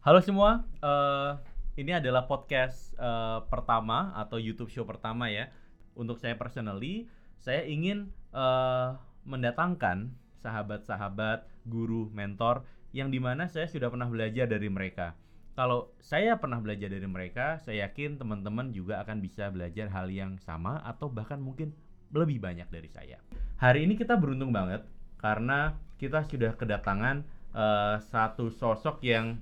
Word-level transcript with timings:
Halo 0.00 0.24
semua, 0.24 0.64
eh, 0.80 1.32
ini 1.76 1.92
adalah 1.92 2.24
podcast 2.24 2.96
eh, 2.96 3.38
pertama 3.52 4.16
atau 4.16 4.40
YouTube 4.40 4.72
show 4.72 4.88
pertama 4.88 5.28
ya. 5.28 5.52
Untuk 5.92 6.16
saya 6.16 6.40
personally, 6.40 7.04
saya 7.36 7.68
ingin 7.68 8.08
eh, 8.32 8.88
mendatangkan 9.28 10.08
sahabat-sahabat, 10.40 11.44
guru, 11.68 12.08
mentor 12.16 12.64
yang 12.96 13.12
di 13.12 13.20
mana 13.20 13.44
saya 13.44 13.68
sudah 13.68 13.92
pernah 13.92 14.08
belajar 14.08 14.48
dari 14.48 14.72
mereka. 14.72 15.20
Kalau 15.52 15.92
saya 16.00 16.40
pernah 16.40 16.64
belajar 16.64 16.88
dari 16.88 17.04
mereka, 17.04 17.60
saya 17.60 17.84
yakin 17.84 18.16
teman-teman 18.16 18.72
juga 18.72 19.04
akan 19.04 19.20
bisa 19.20 19.52
belajar 19.52 19.92
hal 19.92 20.08
yang 20.08 20.40
sama 20.40 20.80
atau 20.80 21.12
bahkan 21.12 21.36
mungkin 21.36 21.76
lebih 22.16 22.40
banyak 22.40 22.72
dari 22.72 22.88
saya. 22.88 23.20
Hari 23.60 23.84
ini 23.84 24.00
kita 24.00 24.16
beruntung 24.16 24.48
banget 24.48 24.80
karena 25.20 25.76
kita 26.00 26.24
sudah 26.24 26.56
kedatangan 26.56 27.20
eh, 27.52 28.00
satu 28.00 28.48
sosok 28.48 29.04
yang 29.04 29.36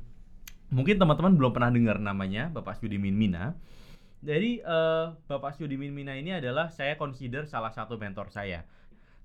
mungkin 0.69 1.01
teman-teman 1.01 1.33
belum 1.37 1.53
pernah 1.53 1.73
dengar 1.73 1.97
namanya 1.97 2.53
Bapak 2.53 2.77
Sudimin 2.81 3.17
Mina. 3.17 3.57
Jadi 4.21 4.61
eh, 4.61 5.07
Bapak 5.31 5.57
Sudimin 5.57 5.95
Mina 5.95 6.19
ini 6.19 6.35
adalah 6.35 6.69
saya 6.69 6.99
consider 6.99 7.49
salah 7.49 7.73
satu 7.73 7.97
mentor 7.97 8.29
saya. 8.29 8.67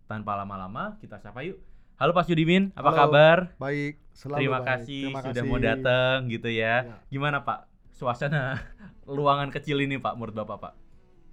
Tanpa 0.08 0.36
lama-lama 0.36 1.00
kita 1.00 1.20
sapa 1.20 1.44
yuk. 1.44 1.60
Halo 1.94 2.12
Pak 2.12 2.26
Sudimin, 2.26 2.74
apa 2.74 2.90
Halo, 2.90 3.00
kabar? 3.06 3.38
Baik, 3.62 4.02
selalu 4.18 4.40
Terima 4.44 4.60
baik. 4.60 4.68
kasih 4.68 5.04
Terima 5.14 5.22
sudah 5.22 5.44
kasih. 5.46 5.52
mau 5.54 5.60
datang 5.62 6.18
gitu 6.28 6.50
ya. 6.50 6.76
Ya. 6.84 6.96
Gimana 7.08 7.38
Pak? 7.46 7.70
Suasana 7.94 8.58
ruangan 9.08 9.54
kecil 9.54 9.78
ini 9.86 10.02
Pak 10.02 10.18
menurut 10.18 10.36
Bapak 10.36 10.58
Pak? 10.60 10.74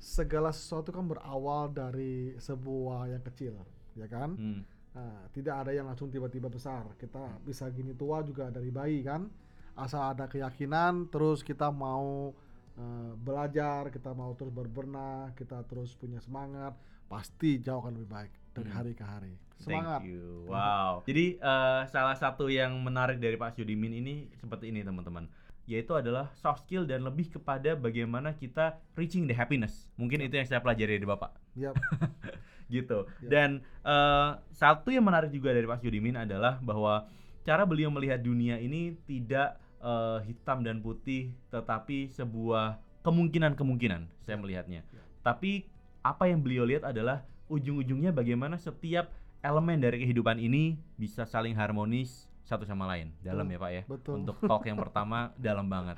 Segala 0.01 0.53
sesuatu 0.53 0.93
kan 0.93 1.09
berawal 1.09 1.73
dari 1.73 2.37
sebuah 2.41 3.09
yang 3.13 3.25
kecil, 3.25 3.57
ya 3.97 4.09
kan? 4.09 4.37
Hmm. 4.37 4.63
Nah, 4.97 5.29
tidak 5.33 5.65
ada 5.65 5.73
yang 5.77 5.89
langsung 5.89 6.09
tiba-tiba 6.09 6.49
besar. 6.49 6.89
Kita 6.97 7.41
bisa 7.45 7.69
gini 7.73 7.93
tua 7.97 8.21
juga 8.25 8.49
dari 8.49 8.73
bayi 8.73 9.01
kan? 9.05 9.29
Asal 9.75 10.13
ada 10.13 10.27
keyakinan, 10.27 11.09
terus 11.09 11.41
kita 11.41 11.69
mau 11.69 12.35
eh, 12.75 13.13
belajar, 13.15 13.93
kita 13.93 14.13
mau 14.13 14.33
terus 14.33 14.49
berbenah, 14.51 15.37
kita 15.37 15.61
terus 15.69 15.93
punya 15.95 16.17
semangat, 16.19 16.73
pasti 17.07 17.61
jauh 17.61 17.83
akan 17.83 17.93
lebih 17.99 18.09
baik 18.09 18.33
dari 18.51 18.71
Hmm. 18.71 18.79
hari 18.79 18.93
ke 18.95 19.05
hari. 19.05 19.33
Semangat. 19.61 20.01
Thank 20.01 20.17
you. 20.17 20.49
Wow. 20.49 21.05
Jadi 21.05 21.37
eh, 21.37 21.81
salah 21.87 22.17
satu 22.17 22.49
yang 22.49 22.73
menarik 22.81 23.21
dari 23.21 23.37
Pak 23.37 23.53
Sudimin 23.55 23.93
ini 23.93 24.33
seperti 24.41 24.73
ini 24.73 24.81
teman-teman, 24.81 25.29
yaitu 25.69 25.93
adalah 25.93 26.33
soft 26.33 26.65
skill 26.65 26.89
dan 26.89 27.05
lebih 27.05 27.29
kepada 27.29 27.77
bagaimana 27.77 28.33
kita 28.33 28.81
reaching 28.97 29.29
the 29.29 29.37
happiness. 29.37 29.85
Mungkin 30.01 30.25
itu 30.25 30.41
yang 30.41 30.49
saya 30.49 30.65
pelajari 30.65 30.97
dari 30.97 31.05
Bapak. 31.05 31.37
Ya, 31.53 31.77
Gitu. 32.73 33.05
Ya. 33.21 33.29
Dan 33.29 33.51
eh, 33.85 34.31
satu 34.55 34.89
yang 34.89 35.05
menarik 35.05 35.29
juga 35.29 35.51
dari 35.53 35.67
Pak 35.67 35.83
Sudimin 35.83 36.17
adalah 36.17 36.57
bahwa 36.63 37.11
cara 37.45 37.65
beliau 37.65 37.89
melihat 37.93 38.21
dunia 38.21 38.61
ini 38.61 38.97
tidak 39.09 39.57
eh, 39.81 40.19
hitam 40.29 40.65
dan 40.65 40.81
putih, 40.85 41.33
tetapi 41.49 42.13
sebuah 42.13 42.81
kemungkinan-kemungkinan 43.01 44.07
saya 44.25 44.37
melihatnya. 44.37 44.85
Ya. 44.85 45.03
Tapi 45.25 45.65
apa 46.01 46.29
yang 46.29 46.41
beliau 46.41 46.65
lihat 46.65 46.85
adalah 46.85 47.25
ujung-ujungnya 47.53 48.13
bagaimana 48.13 48.57
setiap 48.57 49.13
elemen 49.41 49.81
dari 49.81 50.05
kehidupan 50.05 50.37
ini 50.41 50.77
bisa 50.97 51.25
saling 51.25 51.57
harmonis 51.57 52.29
satu 52.45 52.67
sama 52.67 52.89
lain. 52.91 53.15
Dalam 53.23 53.47
Betul, 53.47 53.55
ya 53.55 53.59
Pak 53.63 53.71
ya. 53.71 53.83
betul. 53.87 54.15
Untuk 54.23 54.37
talk 54.51 54.65
yang 54.67 54.79
pertama 54.79 55.33
dalam 55.39 55.67
banget. 55.71 55.97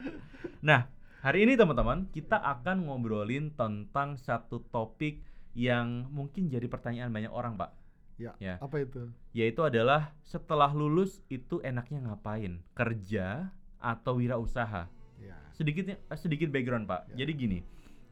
Nah, 0.60 0.86
hari 1.24 1.48
ini 1.48 1.56
teman-teman 1.56 2.06
kita 2.12 2.38
akan 2.38 2.86
ngobrolin 2.86 3.50
tentang 3.56 4.20
satu 4.20 4.62
topik 4.70 5.22
yang 5.52 6.08
mungkin 6.08 6.48
jadi 6.48 6.64
pertanyaan 6.68 7.12
banyak 7.12 7.32
orang 7.32 7.56
Pak. 7.56 7.81
Ya. 8.22 8.32
Ya. 8.38 8.54
Apa 8.56 8.78
itu? 8.78 9.10
Yaitu 9.30 9.60
adalah 9.60 10.14
setelah 10.22 10.70
lulus 10.70 11.18
itu 11.26 11.58
enaknya 11.60 11.98
ngapain? 12.02 12.62
Kerja 12.72 13.50
atau 13.76 14.16
wirausaha? 14.16 14.86
Ya. 15.18 15.36
Sedikit 15.50 15.90
eh, 15.90 15.98
sedikit 16.14 16.48
background 16.48 16.86
Pak. 16.86 17.10
Ya. 17.12 17.24
Jadi 17.24 17.32
gini, 17.34 17.58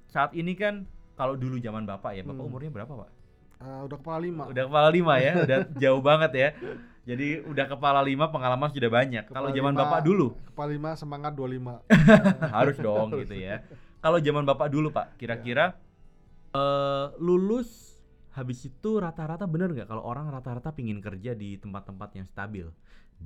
saat 0.05 0.35
ini 0.35 0.53
kan 0.53 0.85
kalau 1.15 1.37
dulu 1.37 1.57
zaman 1.57 1.85
Bapak 1.85 2.13
ya, 2.13 2.23
Bapak 2.23 2.43
Hmm. 2.43 2.51
umurnya 2.51 2.71
berapa 2.73 2.93
Pak? 2.97 3.11
Eh, 3.61 3.81
udah 3.85 3.97
kepala 3.97 4.19
lima. 4.19 4.43
Udah 4.49 4.65
kepala 4.67 4.89
lima 4.89 5.15
ya, 5.17 5.33
udah 5.39 5.59
jauh 5.77 6.01
banget 6.01 6.33
ya. 6.35 6.49
Jadi 7.01 7.43
udah 7.43 7.67
kepala 7.67 8.01
lima 8.01 8.29
pengalaman 8.29 8.69
sudah 8.69 8.89
banyak. 8.89 9.25
Kalau 9.27 9.49
zaman 9.51 9.73
lima- 9.73 9.81
Bapak 9.85 10.01
dulu 10.03 10.37
Kepala 10.47 10.71
lima 10.71 10.91
semangat 10.95 11.33
25. 11.33 11.81
harus 12.57 12.77
dong 12.77 13.09
gitu 13.17 13.35
ya. 13.35 13.65
Kalau 14.05 14.17
zaman 14.17 14.45
Bapak 14.45 14.69
dulu 14.69 14.89
Pak, 14.91 15.17
kira-kira 15.17 15.77
eh, 16.51 17.07
lulus 17.19 17.90
habis 18.41 18.59
itu 18.71 18.91
rata-rata 19.05 19.45
bener 19.55 19.69
nggak 19.75 19.89
kalau 19.93 20.03
orang 20.11 20.27
rata-rata 20.35 20.71
pingin 20.79 20.99
kerja 21.07 21.31
di 21.43 21.49
tempat-tempat 21.63 22.11
yang 22.19 22.27
stabil, 22.33 22.67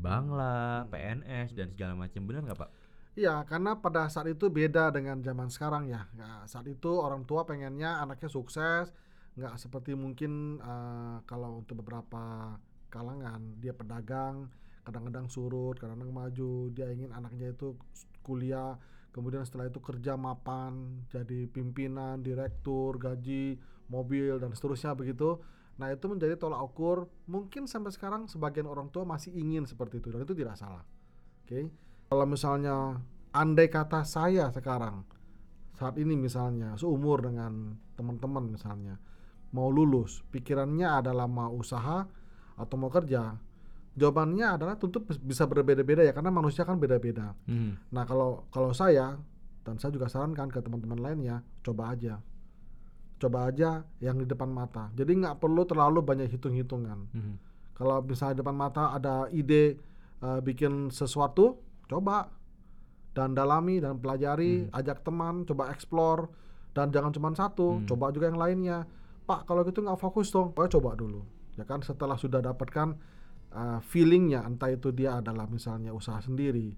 bank 0.04 0.26
lah, 0.38 0.84
Hmm. 0.84 0.90
PNS 0.92 1.48
dan 1.58 1.66
segala 1.74 1.92
macam 2.02 2.22
bener 2.28 2.42
nggak 2.46 2.60
Pak? 2.62 2.70
Iya, 3.14 3.46
karena 3.46 3.78
pada 3.78 4.10
saat 4.10 4.26
itu 4.26 4.50
beda 4.50 4.90
dengan 4.90 5.22
zaman 5.22 5.46
sekarang 5.46 5.86
ya. 5.86 6.10
Nah, 6.18 6.42
saat 6.50 6.66
itu 6.66 6.90
orang 6.98 7.22
tua 7.22 7.46
pengennya 7.46 8.02
anaknya 8.02 8.26
sukses, 8.26 8.90
nggak 9.38 9.54
seperti 9.62 9.94
mungkin 9.94 10.58
eh, 10.58 11.16
kalau 11.30 11.62
untuk 11.62 11.78
beberapa 11.82 12.58
kalangan 12.90 13.40
dia 13.62 13.70
pedagang, 13.70 14.50
kadang-kadang 14.82 15.26
surut, 15.30 15.78
kadang-kadang 15.78 16.10
maju. 16.14 16.54
Dia 16.74 16.90
ingin 16.90 17.14
anaknya 17.14 17.54
itu 17.54 17.78
kuliah, 18.26 18.74
kemudian 19.14 19.46
setelah 19.46 19.70
itu 19.70 19.78
kerja 19.78 20.18
mapan, 20.18 21.06
jadi 21.06 21.46
pimpinan, 21.46 22.20
direktur, 22.26 22.98
gaji, 22.98 23.54
mobil 23.86 24.42
dan 24.42 24.50
seterusnya 24.50 24.98
begitu. 24.98 25.38
Nah, 25.78 25.90
itu 25.94 26.06
menjadi 26.10 26.34
tolak 26.34 26.58
ukur. 26.62 27.06
Mungkin 27.30 27.70
sampai 27.70 27.94
sekarang 27.94 28.26
sebagian 28.26 28.66
orang 28.66 28.90
tua 28.90 29.06
masih 29.06 29.30
ingin 29.34 29.66
seperti 29.70 30.02
itu 30.02 30.10
dan 30.10 30.26
itu 30.26 30.34
tidak 30.34 30.58
salah. 30.58 30.82
Oke. 31.46 31.70
Kalau 32.10 32.26
misalnya 32.26 32.98
andai 33.30 33.70
kata 33.70 34.02
saya 34.02 34.50
sekarang 34.50 35.02
saat 35.74 35.98
ini 35.98 36.14
misalnya 36.14 36.78
seumur 36.78 37.26
dengan 37.26 37.74
teman-teman 37.98 38.46
misalnya 38.46 38.94
mau 39.54 39.70
lulus, 39.70 40.22
pikirannya 40.30 41.02
adalah 41.02 41.30
mau 41.30 41.54
usaha 41.54 42.06
atau 42.54 42.76
mau 42.78 42.90
kerja. 42.90 43.34
Jawabannya 43.94 44.58
adalah 44.58 44.74
tentu 44.74 44.98
bisa 45.22 45.46
berbeda-beda 45.46 46.02
ya 46.02 46.10
karena 46.10 46.34
manusia 46.34 46.66
kan 46.66 46.78
beda-beda. 46.82 47.34
Hmm. 47.46 47.78
Nah, 47.94 48.02
kalau 48.02 48.46
kalau 48.50 48.74
saya 48.74 49.14
dan 49.62 49.78
saya 49.78 49.94
juga 49.94 50.10
sarankan 50.10 50.50
ke 50.50 50.58
teman-teman 50.58 50.98
lainnya, 50.98 51.46
coba 51.62 51.94
aja. 51.94 52.18
Coba 53.22 53.48
aja 53.48 53.86
yang 54.02 54.18
di 54.18 54.26
depan 54.26 54.50
mata. 54.50 54.90
Jadi 54.92 55.14
nggak 55.22 55.38
perlu 55.38 55.62
terlalu 55.64 56.02
banyak 56.02 56.26
hitung-hitungan. 56.28 56.98
Hmm. 57.14 57.34
Kalau 57.74 58.02
misalnya 58.02 58.38
di 58.38 58.40
depan 58.42 58.56
mata 58.58 58.90
ada 58.90 59.30
ide 59.30 59.78
eh, 60.24 60.40
bikin 60.42 60.90
sesuatu, 60.90 61.62
coba 61.86 62.32
dan 63.14 63.30
dalami 63.30 63.78
dan 63.78 64.02
pelajari, 64.02 64.66
ajak 64.74 65.06
teman, 65.06 65.46
coba 65.46 65.70
explore 65.70 66.26
dan 66.74 66.90
jangan 66.90 67.14
cuma 67.14 67.30
satu, 67.30 67.78
Hmm. 67.78 67.86
coba 67.86 68.10
juga 68.10 68.26
yang 68.26 68.40
lainnya. 68.40 68.78
Pak, 69.24 69.46
kalau 69.46 69.62
gitu 69.62 69.80
nggak 69.80 70.00
fokus 70.02 70.28
dong, 70.34 70.50
pokoknya 70.50 70.72
coba 70.80 70.90
dulu. 70.98 71.22
Ya 71.54 71.62
kan 71.62 71.80
setelah 71.80 72.18
sudah 72.18 72.42
dapatkan 72.42 72.98
eh, 73.54 73.80
feelingnya, 73.86 74.42
entah 74.42 74.68
itu 74.74 74.90
dia 74.90 75.22
adalah 75.22 75.46
misalnya 75.46 75.94
usaha 75.94 76.18
sendiri 76.18 76.74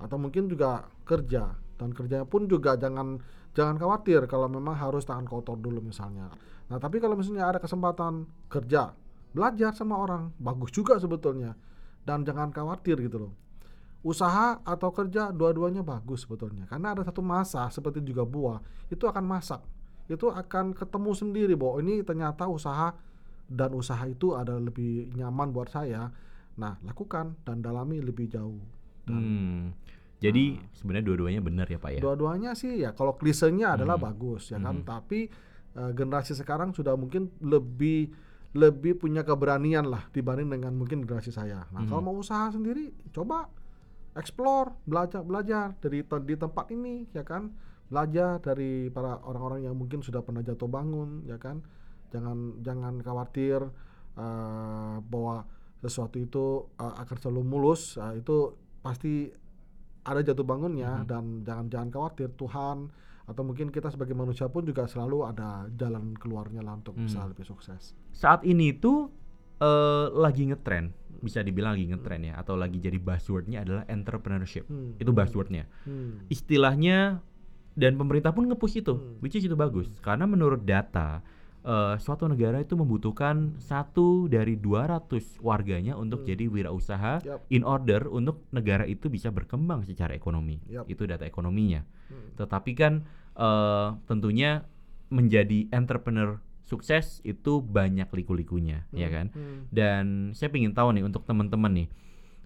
atau 0.00 0.16
mungkin 0.16 0.48
juga 0.48 0.88
kerja 1.04 1.52
dan 1.76 1.92
kerjanya 1.92 2.24
pun 2.24 2.48
juga 2.48 2.76
jangan 2.80 3.20
jangan 3.52 3.76
khawatir 3.76 4.24
kalau 4.24 4.48
memang 4.48 4.76
harus 4.76 5.04
tangan 5.04 5.28
kotor 5.28 5.60
dulu 5.60 5.84
misalnya. 5.84 6.32
Nah 6.70 6.78
tapi 6.80 7.02
kalau 7.02 7.18
misalnya 7.18 7.50
ada 7.50 7.58
kesempatan 7.60 8.24
kerja, 8.48 8.94
belajar 9.34 9.72
sama 9.76 9.98
orang, 9.98 10.32
bagus 10.40 10.70
juga 10.70 10.96
sebetulnya. 10.96 11.56
Dan 12.00 12.24
jangan 12.24 12.48
khawatir 12.54 12.96
gitu 13.04 13.28
loh. 13.28 13.32
Usaha 14.00 14.64
atau 14.64 14.88
kerja 14.94 15.28
dua-duanya 15.28 15.84
bagus 15.84 16.24
sebetulnya. 16.24 16.64
Karena 16.64 16.96
ada 16.96 17.04
satu 17.04 17.20
masa 17.20 17.68
seperti 17.68 18.00
juga 18.00 18.24
buah, 18.24 18.62
itu 18.88 19.04
akan 19.04 19.24
masak. 19.26 19.60
Itu 20.08 20.32
akan 20.32 20.72
ketemu 20.72 21.10
sendiri 21.12 21.54
bahwa 21.58 21.84
ini 21.84 22.00
ternyata 22.00 22.48
usaha 22.48 22.96
dan 23.50 23.74
usaha 23.74 24.00
itu 24.04 24.32
ada 24.32 24.54
lebih 24.54 25.10
nyaman 25.12 25.50
buat 25.50 25.68
saya. 25.68 26.06
Nah, 26.54 26.78
lakukan 26.80 27.34
dan 27.42 27.58
dalami 27.58 27.98
lebih 27.98 28.30
jauh. 28.30 28.62
Dan 29.02 29.18
Hmm. 29.18 29.64
Jadi 30.18 30.52
Nah. 30.54 30.68
sebenarnya 30.70 31.06
dua-duanya 31.06 31.40
benar 31.40 31.64
ya 31.64 31.76
Pak 31.76 31.90
ya. 31.90 32.00
dua-duanya 32.00 32.52
sih 32.52 32.76
ya 32.78 32.92
kalau 32.92 33.16
klisenya 33.16 33.72
adalah 33.74 33.96
Hmm. 33.96 34.04
bagus 34.06 34.48
ya 34.48 34.58
kan 34.58 34.76
Hmm. 34.76 34.86
tapi 34.86 35.32
eh, 35.70 35.92
generasi 35.92 36.34
sekarang 36.34 36.70
sudah 36.70 36.92
mungkin 36.92 37.30
lebih 37.40 38.12
lebih 38.52 38.98
punya 38.98 39.22
keberanian 39.22 39.86
lah 39.86 40.10
dibanding 40.10 40.50
dengan 40.50 40.74
mungkin 40.74 41.00
generasi 41.00 41.30
saya 41.30 41.64
nah 41.70 41.80
Hmm. 41.80 41.88
kalau 41.88 42.02
mau 42.02 42.14
usaha 42.14 42.50
sendiri 42.50 42.90
coba 43.08 43.48
explore 44.12 44.74
belajar 44.84 45.22
belajar 45.22 45.72
dari 45.78 46.02
te- 46.02 46.20
di 46.20 46.34
tempat 46.34 46.68
ini 46.68 47.06
ya 47.08 47.22
kan 47.22 47.54
belajar 47.86 48.38
dari 48.40 48.86
para 48.88 49.18
orang-orang 49.20 49.64
yang 49.64 49.74
mungkin 49.74 49.98
sudah 50.00 50.20
pernah 50.20 50.42
jatuh 50.42 50.66
bangun 50.66 51.22
ya 51.24 51.38
kan 51.38 51.62
jangan 52.10 52.38
jangan 52.60 52.94
khawatir 52.98 53.62
eh, 54.14 54.96
bahwa 55.00 55.46
sesuatu 55.78 56.16
itu 56.16 56.44
eh, 56.76 56.94
akan 56.98 57.16
selalu 57.16 57.42
mulus 57.42 57.96
eh, 57.96 58.18
itu 58.18 58.52
pasti 58.80 59.30
ada 60.00 60.20
jatuh 60.20 60.42
bangunnya 60.42 61.02
Mhm. 61.02 61.06
dan 61.06 61.24
jangan 61.42 61.66
jangan 61.68 61.88
khawatir 61.90 62.28
Tuhan 62.34 62.88
atau 63.24 63.42
mungkin 63.42 63.68
kita 63.68 63.88
sebagai 63.88 64.12
manusia 64.12 64.48
pun 64.48 64.64
juga 64.64 64.84
selalu 64.84 65.22
ada 65.24 65.70
jalan 65.70 66.12
keluarnya 66.14 66.60
lah 66.60 66.74
untuk 66.74 66.96
bisa 66.96 67.20
Hmm. 67.20 67.30
lebih 67.30 67.44
sukses. 67.44 67.94
Saat 68.10 68.42
ini 68.42 68.74
tuh 68.74 69.12
eh, 69.60 70.06
lagi 70.10 70.48
ngetren, 70.48 70.88
bisa 71.20 71.40
dibilang 71.40 71.76
lagi 71.76 71.84
ngetren 71.86 72.24
ya, 72.24 72.34
atau 72.34 72.56
lagi 72.56 72.80
jadi 72.80 72.96
buzzwordnya 72.96 73.60
adalah 73.60 73.84
entrepreneurship. 73.86 74.64
Hmm. 74.64 74.96
Itu 74.96 75.12
buzzwordnya. 75.12 75.68
Hmm. 75.84 76.24
Istilahnya 76.26 77.20
dan 77.70 77.92
pemerintah 77.94 78.32
pun 78.32 78.48
nge-push 78.48 78.80
itu, 78.80 78.96
Hmm. 78.96 79.20
which 79.20 79.36
is 79.36 79.44
itu 79.44 79.52
bagus. 79.54 79.92
Karena 80.00 80.24
menurut 80.24 80.64
data 80.64 81.20
eh, 81.60 81.94
suatu 82.00 82.24
negara 82.24 82.60
itu 82.60 82.72
membutuhkan 82.72 83.60
satu 83.60 84.26
dari 84.26 84.56
200 84.56 85.36
warganya 85.40 85.92
untuk 85.94 86.24
Hmm. 86.24 86.28
jadi 86.32 86.44
wirausaha 86.48 87.20
Yap. 87.20 87.44
in 87.52 87.62
order 87.62 88.08
untuk 88.08 88.48
negara 88.48 88.88
itu 88.88 89.12
bisa 89.12 89.28
berkembang 89.28 89.84
secara 89.84 90.16
ekonomi. 90.16 90.60
Yap. 90.68 90.88
Itu 90.88 91.04
data 91.04 91.28
ekonominya. 91.28 91.84
Hmm. 92.08 92.36
Tetapi 92.36 92.72
kan 92.72 93.04
eh, 93.36 93.88
tentunya 94.04 94.64
menjadi 95.08 95.66
entrepreneur 95.72 96.38
sukses 96.62 97.18
itu 97.26 97.58
banyak 97.58 98.06
liku-likunya, 98.14 98.86
ya 98.94 99.10
kan? 99.10 99.34
Hmm. 99.34 99.66
Dan 99.74 100.04
saya 100.38 100.54
ingin 100.54 100.70
tahu 100.70 100.94
nih 100.94 101.02
untuk 101.02 101.26
teman-teman 101.26 101.72
nih, 101.72 101.88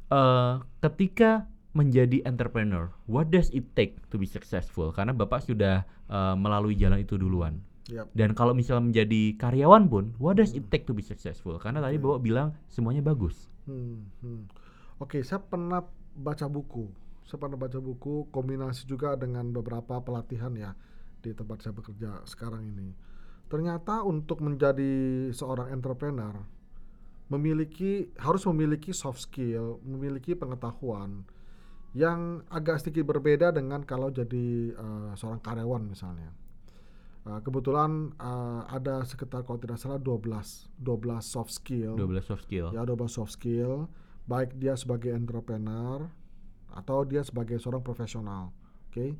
eh 0.08 0.54
ketika 0.80 1.44
menjadi 1.74 2.22
entrepreneur, 2.24 2.94
what 3.04 3.28
does 3.28 3.50
it 3.50 3.74
take 3.74 3.98
to 4.08 4.16
be 4.16 4.24
successful? 4.24 4.94
Karena 4.94 5.12
bapak 5.12 5.44
sudah 5.44 5.84
eh, 6.08 6.34
melalui 6.40 6.72
jalan 6.74 7.02
itu 7.02 7.20
duluan. 7.20 7.60
Yap. 7.92 8.08
Dan 8.16 8.32
kalau 8.32 8.56
misalnya 8.56 8.88
menjadi 8.88 9.36
karyawan 9.36 9.92
pun, 9.92 10.04
what 10.16 10.40
does 10.40 10.56
it 10.56 10.64
take 10.72 10.88
to 10.88 10.96
be 10.96 11.04
successful? 11.04 11.60
Karena 11.60 11.84
tadi 11.84 12.00
bapak 12.00 12.20
bilang 12.24 12.56
semuanya 12.72 13.04
bagus. 13.04 13.52
Hmm, 13.68 14.08
hmm. 14.24 14.42
Oke, 15.04 15.20
saya 15.20 15.44
pernah 15.44 15.84
baca 16.16 16.46
buku. 16.48 16.88
Saya 17.28 17.40
pernah 17.40 17.60
baca 17.60 17.76
buku 17.80 18.32
kombinasi 18.32 18.88
juga 18.88 19.16
dengan 19.20 19.52
beberapa 19.52 20.00
pelatihan 20.00 20.52
ya 20.56 20.72
di 21.20 21.32
tempat 21.36 21.60
saya 21.60 21.76
bekerja 21.76 22.24
sekarang 22.24 22.64
ini. 22.64 22.92
Ternyata 23.48 24.00
untuk 24.04 24.40
menjadi 24.40 25.28
seorang 25.32 25.72
entrepreneur 25.72 26.32
memiliki 27.32 28.12
harus 28.20 28.44
memiliki 28.48 28.92
soft 28.92 29.24
skill, 29.24 29.80
memiliki 29.84 30.36
pengetahuan 30.36 31.24
yang 31.96 32.44
agak 32.52 32.84
sedikit 32.84 33.08
berbeda 33.08 33.54
dengan 33.54 33.80
kalau 33.84 34.12
jadi 34.12 34.72
eh, 34.72 35.10
seorang 35.16 35.40
karyawan 35.40 35.84
misalnya. 35.88 36.43
Eh, 37.24 37.40
kebetulan 37.40 38.12
eh, 38.14 38.62
ada 38.68 39.00
sekitar 39.00 39.48
kalau 39.48 39.56
tidak 39.56 39.80
salah 39.80 39.96
12 39.96 40.68
12 40.76 41.24
soft 41.24 41.48
skill 41.50 41.96
12 41.96 42.20
soft 42.20 42.44
skill. 42.44 42.68
ya 42.68 42.84
double 42.84 43.08
soft 43.08 43.32
skill 43.32 43.88
baik 44.28 44.52
dia 44.60 44.76
sebagai 44.76 45.08
entrepreneur 45.08 46.04
atau 46.68 47.00
dia 47.08 47.24
sebagai 47.24 47.56
seorang 47.56 47.80
profesional 47.80 48.52
oke 48.92 49.16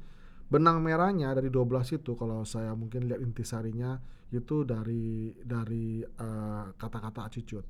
benang 0.52 0.84
merahnya 0.84 1.32
dari 1.32 1.48
12 1.48 1.96
itu 1.96 2.12
kalau 2.12 2.44
saya 2.44 2.76
mungkin 2.76 3.08
lihat 3.08 3.24
intisarinya 3.24 3.96
itu 4.28 4.68
dari 4.68 5.32
dari 5.40 6.04
eh, 6.04 6.64
kata-kata 6.76 7.24
attitude 7.24 7.64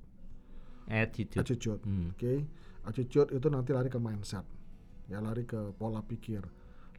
Attitude. 0.90 1.38
attitude 1.38 1.81
Hmm. 1.86 2.10
oke 2.10 2.32
attitude 2.84 3.31
itu 3.31 3.46
nanti 3.46 3.70
lari 3.70 3.86
ke 3.86 4.02
mindset 4.02 4.42
ya 5.06 5.22
lari 5.22 5.46
ke 5.46 5.70
pola 5.78 6.02
pikir 6.02 6.42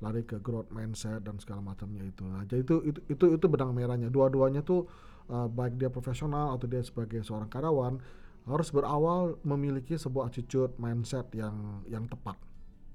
lari 0.03 0.27
ke 0.27 0.39
growth 0.43 0.67
mindset 0.71 1.23
dan 1.23 1.39
segala 1.39 1.63
macamnya 1.63 2.03
itu. 2.03 2.23
Nah 2.27 2.43
jadi 2.43 2.63
itu 2.63 2.75
itu 2.83 2.99
itu, 3.07 3.25
itu 3.35 3.45
benang 3.47 3.71
merahnya. 3.71 4.11
Dua-duanya 4.11 4.65
tuh 4.65 4.87
uh, 5.31 5.47
baik 5.47 5.79
dia 5.79 5.87
profesional 5.87 6.55
atau 6.55 6.67
dia 6.67 6.83
sebagai 6.83 7.23
seorang 7.23 7.47
karyawan 7.47 7.99
harus 8.45 8.69
berawal 8.69 9.41
memiliki 9.41 9.97
sebuah 9.97 10.29
attitude 10.29 10.75
mindset 10.77 11.31
yang 11.33 11.81
yang 11.89 12.05
tepat 12.05 12.37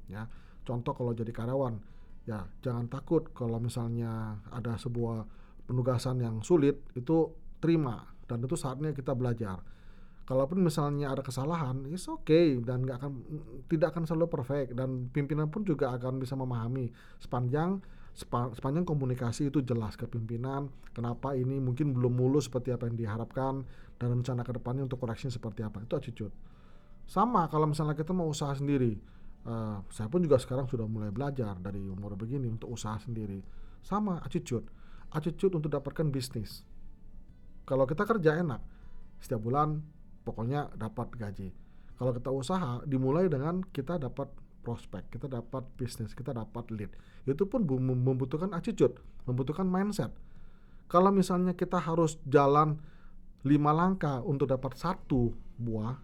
ya. 0.06 0.29
Contoh 0.62 0.93
kalau 0.93 1.17
jadi 1.17 1.32
karyawan 1.32 1.81
ya 2.29 2.44
jangan 2.61 2.87
takut 2.87 3.32
kalau 3.32 3.56
misalnya 3.56 4.38
ada 4.52 4.76
sebuah 4.76 5.25
penugasan 5.64 6.20
yang 6.20 6.43
sulit 6.44 6.79
itu 6.93 7.32
terima. 7.62 8.06
Dan 8.31 8.47
itu 8.47 8.55
saatnya 8.55 8.94
kita 8.94 9.11
belajar 9.11 9.58
kalaupun 10.31 10.62
misalnya 10.62 11.11
ada 11.11 11.27
kesalahan, 11.27 11.91
it's 11.91 12.06
okay 12.06 12.55
dan 12.62 12.87
nggak 12.87 13.03
akan 13.03 13.12
tidak 13.67 13.91
akan 13.91 14.06
selalu 14.06 14.31
perfect 14.31 14.79
dan 14.79 15.11
pimpinan 15.11 15.50
pun 15.50 15.67
juga 15.67 15.91
akan 15.91 16.23
bisa 16.23 16.38
memahami 16.38 16.87
sepanjang 17.19 17.82
sepa- 18.15 18.55
sepanjang 18.55 18.87
komunikasi 18.87 19.50
itu 19.50 19.59
jelas 19.67 19.99
ke 19.99 20.06
pimpinan 20.06 20.71
kenapa 20.94 21.35
ini 21.35 21.59
mungkin 21.59 21.91
belum 21.91 22.15
mulus 22.15 22.47
seperti 22.47 22.71
apa 22.71 22.87
yang 22.87 22.94
diharapkan 22.94 23.67
dan 23.99 24.06
rencana 24.23 24.47
ke 24.47 24.55
depannya 24.55 24.87
untuk 24.87 25.03
koreksi 25.03 25.35
seperti 25.35 25.67
apa. 25.67 25.82
Itu 25.82 25.99
attitude. 25.99 26.35
Sama 27.11 27.50
kalau 27.50 27.67
misalnya 27.67 27.99
kita 27.99 28.15
mau 28.15 28.31
usaha 28.31 28.55
sendiri 28.55 28.94
eh, 29.50 29.76
saya 29.91 30.06
pun 30.06 30.23
juga 30.23 30.38
sekarang 30.38 30.71
sudah 30.71 30.87
mulai 30.87 31.11
belajar 31.11 31.59
dari 31.59 31.91
umur 31.91 32.15
begini 32.15 32.47
untuk 32.47 32.71
usaha 32.71 33.03
sendiri. 33.03 33.43
Sama 33.83 34.23
attitude. 34.23 34.71
Attitude 35.11 35.59
untuk 35.59 35.75
dapatkan 35.75 36.06
bisnis. 36.06 36.62
Kalau 37.67 37.83
kita 37.83 38.06
kerja 38.06 38.38
enak 38.38 38.62
setiap 39.19 39.43
bulan 39.43 39.83
pokoknya 40.22 40.72
dapat 40.76 41.12
gaji. 41.17 41.50
Kalau 41.96 42.17
kita 42.17 42.32
usaha 42.32 42.81
dimulai 42.88 43.28
dengan 43.28 43.61
kita 43.61 44.00
dapat 44.00 44.28
prospek, 44.61 45.08
kita 45.12 45.28
dapat 45.28 45.64
bisnis, 45.76 46.12
kita 46.12 46.32
dapat 46.32 46.69
lead. 46.72 46.93
Itu 47.25 47.49
pun 47.49 47.64
bu- 47.64 47.81
mem- 47.81 48.00
membutuhkan 48.00 48.52
attitude, 48.52 48.96
membutuhkan 49.25 49.69
mindset. 49.69 50.12
Kalau 50.88 51.12
misalnya 51.12 51.52
kita 51.52 51.81
harus 51.81 52.19
jalan 52.26 52.81
lima 53.44 53.72
langkah 53.72 54.20
untuk 54.20 54.49
dapat 54.49 54.76
satu 54.76 55.32
buah, 55.56 55.96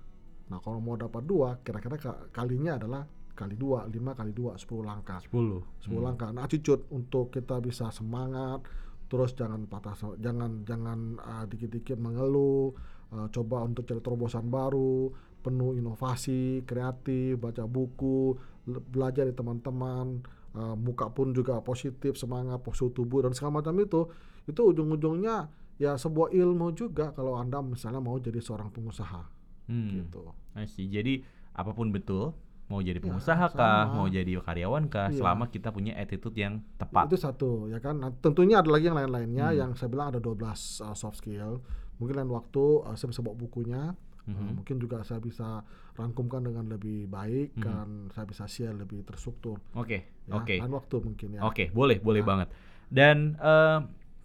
nah 0.48 0.58
kalau 0.60 0.80
mau 0.80 0.96
dapat 0.96 1.24
dua, 1.24 1.60
kira-kira 1.60 1.96
ka- 2.00 2.20
kalinya 2.32 2.80
adalah 2.80 3.04
kali 3.36 3.52
dua, 3.52 3.84
lima 3.92 4.16
kali 4.16 4.32
dua, 4.32 4.56
sepuluh 4.56 4.88
langkah. 4.88 5.20
10. 5.20 5.60
10 5.84 6.00
langkah. 6.00 6.32
Nah, 6.32 6.48
attitude 6.48 6.88
untuk 6.88 7.28
kita 7.28 7.60
bisa 7.60 7.92
semangat, 7.92 8.64
terus 9.12 9.36
jangan 9.36 9.68
patah, 9.68 9.92
jangan 10.16 10.64
jangan 10.64 11.20
uh, 11.20 11.44
dikit-dikit 11.44 12.00
mengeluh, 12.00 12.72
uh, 13.10 13.26
coba 13.28 13.62
untuk 13.62 13.84
cari 13.84 14.00
terobosan 14.00 14.46
baru, 14.46 15.12
penuh 15.40 15.74
inovasi, 15.74 16.62
kreatif, 16.62 17.38
baca 17.38 17.62
buku, 17.64 18.34
belajar 18.66 19.22
dari 19.22 19.32
teman-teman, 19.32 20.24
uh, 20.52 20.74
muka 20.74 21.06
pun 21.08 21.30
juga 21.30 21.60
positif, 21.60 22.16
semangat, 22.16 22.58
postur 22.60 22.90
tubuh 22.90 23.22
dan 23.22 23.30
segala 23.30 23.62
macam 23.62 23.76
itu, 23.78 24.10
itu 24.44 24.60
ujung-ujungnya 24.60 25.46
ya 25.76 25.94
sebuah 25.94 26.32
ilmu 26.32 26.72
juga 26.72 27.12
kalau 27.12 27.36
anda 27.36 27.60
misalnya 27.60 28.00
mau 28.00 28.16
jadi 28.16 28.40
seorang 28.40 28.70
pengusaha, 28.70 29.22
Hmm. 29.66 30.02
gitu. 30.02 30.30
I 30.54 30.64
see. 30.64 30.86
Jadi 30.86 31.20
apa 31.52 31.70
pun 31.70 31.90
betul, 31.90 32.32
mau 32.66 32.80
jadi 32.80 32.98
Ya, 32.98 33.04
pengusaha 33.04 33.46
kah, 33.50 33.86
sama. 33.86 33.94
mau 33.94 34.06
jadi 34.06 34.40
karyawan 34.40 34.88
kah, 34.88 35.10
Iya. 35.10 35.18
selama 35.20 35.46
kita 35.46 35.70
punya 35.70 35.94
attitude 35.94 36.34
yang 36.34 36.64
tepat. 36.74 37.06
Itu 37.06 37.18
satu 37.20 37.50
ya 37.68 37.78
kan. 37.78 37.98
Nah, 37.98 38.10
tentunya 38.16 38.58
ada 38.58 38.70
lagi 38.70 38.88
yang 38.88 38.98
lain-lainnya 38.98 39.52
Hmm. 39.52 39.58
yang 39.58 39.70
saya 39.74 39.86
bilang 39.86 40.10
ada 40.10 40.18
12 40.18 40.80
uh, 40.80 40.90
soft 40.90 41.20
skill. 41.20 41.62
Mungkin 41.96 42.14
lain 42.14 42.28
waktu 42.28 42.62
uh, 42.82 42.94
saya 42.94 43.08
bisa 43.08 43.20
bawa 43.20 43.36
bukunya. 43.36 43.82
Uh, 44.26 44.34
Mhm. 44.34 44.58
mungkin 44.58 44.76
juga 44.82 45.06
saya 45.06 45.22
bisa 45.22 45.62
rangkumkan 45.94 46.42
dengan 46.42 46.66
lebih 46.66 47.06
baik 47.06 47.54
Mhm. 47.54 47.62
dan 47.62 47.86
saya 48.10 48.26
bisa 48.26 48.42
share 48.44 48.74
lebih 48.74 49.06
terstruktur. 49.06 49.62
Oke, 49.72 50.02
Ya, 50.26 50.34
oke. 50.34 50.58
Lain 50.58 50.74
waktu 50.74 50.96
mungkin 50.98 51.28
ya. 51.32 51.46
Oke, 51.46 51.70
boleh, 51.70 52.02
boleh 52.02 52.20
Ya. 52.20 52.26
banget. 52.26 52.48
Dan 52.90 53.38
eh, 53.38 53.78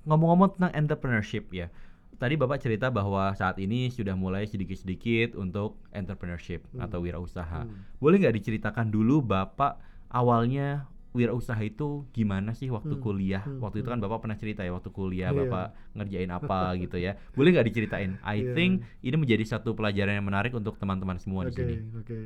ngomong-ngomong 0.04 0.58
tentang 0.58 0.74
entrepreneurship 0.74 1.54
ya. 1.54 1.70
Tadi 2.18 2.34
Bapak 2.34 2.58
cerita 2.58 2.90
bahwa 2.90 3.30
saat 3.34 3.58
ini 3.58 3.90
sudah 3.90 4.14
mulai 4.14 4.46
sedikit-sedikit 4.46 5.38
untuk 5.38 5.78
entrepreneurship 5.90 6.66
Hmm. 6.74 6.82
atau 6.82 7.02
wirausaha. 7.02 7.66
Hmm. 7.66 7.86
Boleh 7.98 8.22
nggak 8.22 8.36
diceritakan 8.38 8.90
dulu 8.90 9.22
Bapak 9.22 9.78
awalnya 10.10 10.90
wirausaha 11.18 11.60
itu 11.64 12.08
gimana 12.16 12.52
sih 12.56 12.70
waktu 12.72 12.94
Hmm, 12.94 13.04
kuliah? 13.04 13.44
hmm, 13.46 13.60
Waktu 13.64 13.84
itu 13.84 13.90
kan 13.92 14.00
Bapak 14.04 14.24
pernah 14.24 14.38
cerita 14.40 14.62
ya 14.64 14.72
waktu 14.78 14.90
kuliah 14.96 15.32
Iya. 15.32 15.42
Bapak 15.42 15.76
ngerjain 15.98 16.32
apa 16.32 16.76
gitu 16.84 16.96
ya. 17.00 17.12
Boleh 17.36 17.50
nggak 17.54 17.68
diceritain? 17.70 18.12
I 18.24 18.40
Iya. 18.40 18.54
think 18.56 18.84
ini 19.04 19.16
menjadi 19.20 19.44
satu 19.58 19.76
pelajaran 19.76 20.16
yang 20.20 20.28
menarik 20.28 20.54
untuk 20.56 20.80
teman-teman 20.80 21.20
semua 21.20 21.44
di 21.44 21.52
Oke, 21.52 21.62
sini. 21.62 21.76
oke. 21.98 22.20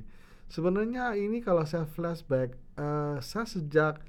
Sebenarnya 0.52 1.16
ini 1.18 1.40
kalau 1.42 1.64
saya 1.66 1.88
flashback, 1.88 2.54
eh, 2.78 3.18
saya 3.24 3.46
sejak 3.48 4.04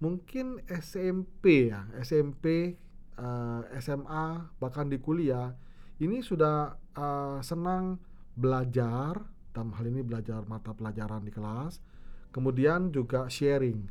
mungkin 0.00 0.62
SMP 0.68 1.70
ya, 1.72 1.86
SMP, 2.00 2.74
eh, 3.18 3.62
SMA, 3.78 4.50
bahkan 4.62 4.88
di 4.90 4.98
kuliah, 5.00 5.54
ini 6.02 6.22
sudah 6.24 6.76
eh, 6.98 7.38
senang 7.46 7.98
belajar, 8.34 9.22
dalam 9.54 9.70
hal 9.78 9.86
ini 9.90 10.02
belajar 10.02 10.42
mata 10.50 10.74
pelajaran 10.74 11.22
di 11.26 11.32
kelas, 11.34 11.78
kemudian 12.34 12.90
juga 12.94 13.26
sharing. 13.30 13.86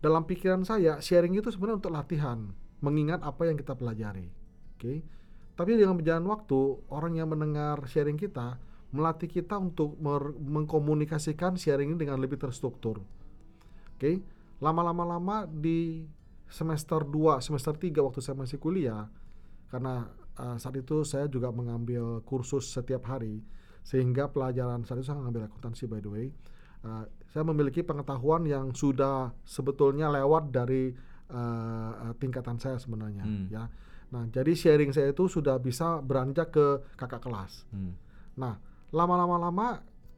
Dalam 0.00 0.24
pikiran 0.24 0.64
saya, 0.64 0.96
sharing 0.98 1.36
itu 1.36 1.52
sebenarnya 1.52 1.84
untuk 1.84 1.92
latihan, 1.92 2.38
mengingat 2.80 3.20
apa 3.20 3.44
yang 3.44 3.56
kita 3.60 3.76
pelajari. 3.76 4.32
Oke. 4.76 5.04
Tapi 5.54 5.76
dengan 5.76 6.00
berjalan 6.00 6.24
waktu, 6.24 6.60
orang 6.88 7.20
yang 7.20 7.28
mendengar 7.28 7.84
sharing 7.84 8.16
kita 8.16 8.56
melatih 8.90 9.30
kita 9.30 9.54
untuk 9.54 9.94
mengkomunikasikan 10.42 11.54
sharing 11.54 11.94
ini 11.94 11.98
dengan 12.00 12.18
lebih 12.18 12.40
terstruktur. 12.42 12.98
Oke. 13.94 14.24
Lama-lama 14.58 15.04
lama 15.06 15.36
di 15.46 16.04
semester 16.50 17.06
2, 17.06 17.38
semester 17.40 17.78
3 17.78 18.02
waktu 18.02 18.20
saya 18.20 18.36
masih 18.36 18.58
kuliah 18.58 19.06
karena 19.70 20.10
uh, 20.34 20.58
saat 20.58 20.74
itu 20.74 21.06
saya 21.06 21.30
juga 21.30 21.54
mengambil 21.54 22.20
kursus 22.26 22.66
setiap 22.66 23.06
hari 23.06 23.38
sehingga 23.86 24.28
pelajaran 24.28 24.82
saat 24.82 25.00
itu 25.00 25.06
saya 25.06 25.22
mengambil 25.22 25.46
akuntansi 25.46 25.86
by 25.86 26.02
the 26.02 26.10
way. 26.10 26.26
Uh, 26.82 27.06
saya 27.30 27.46
memiliki 27.46 27.86
pengetahuan 27.86 28.42
yang 28.42 28.74
sudah 28.74 29.30
sebetulnya 29.46 30.10
lewat 30.10 30.50
dari 30.50 30.90
uh, 31.30 32.10
tingkatan 32.18 32.58
saya 32.58 32.76
sebenarnya 32.76 33.22
Hmm. 33.22 33.46
ya. 33.46 33.64
Nah, 34.10 34.26
jadi 34.26 34.50
sharing 34.50 34.90
saya 34.90 35.14
itu 35.14 35.30
sudah 35.30 35.54
bisa 35.62 36.02
beranjak 36.02 36.50
ke 36.50 36.82
kakak 36.98 37.22
kelas. 37.22 37.62
Hmm. 37.70 37.94
Nah, 38.34 38.58
lama-lama 38.90 39.38
lama 39.38 39.68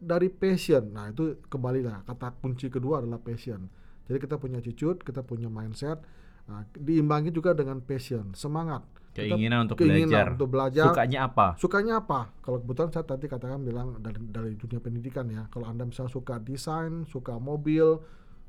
dari 0.00 0.33
passion. 0.33 0.88
Nah, 0.97 1.12
itu 1.12 1.37
kembali 1.52 1.85
lah 1.85 2.00
kata 2.09 2.33
kunci 2.40 2.73
kedua 2.73 3.04
adalah 3.04 3.21
passion. 3.21 3.69
Jadi 4.09 4.19
kita 4.19 4.40
punya 4.40 4.64
attitude, 4.64 5.04
kita 5.04 5.21
punya 5.21 5.52
mindset, 5.52 6.00
nah, 6.46 6.62
diimbangi 6.72 7.30
juga 7.30 7.52
dengan 7.52 7.78
passion, 7.80 8.32
semangat. 8.34 8.82
Kita- 9.12 9.37
Keinginan 9.37 9.68
untuk 9.68 9.76
keinginan 9.76 10.08
belajar. 10.08 10.26
untuk 10.32 10.49
belajar. 10.49 10.87
Sukanya 10.88 11.18
apa? 11.28 11.46
Sukanya 11.61 11.94
apa? 12.00 12.20
Kalau 12.40 12.58
kebetulan 12.64 12.90
saya 12.96 13.04
tadi 13.04 13.28
katakan 13.28 13.61
bilang 13.61 14.00
dari 14.00 14.16
dari 14.25 14.52
dunia 14.56 14.80
pendidikan 14.80 15.28
ya. 15.28 15.44
Kalau 15.52 15.68
anda 15.68 15.84
misalnya 15.84 16.08
suka 16.08 16.40
desain, 16.40 17.04
suka 17.04 17.37
mobil 17.37 18.00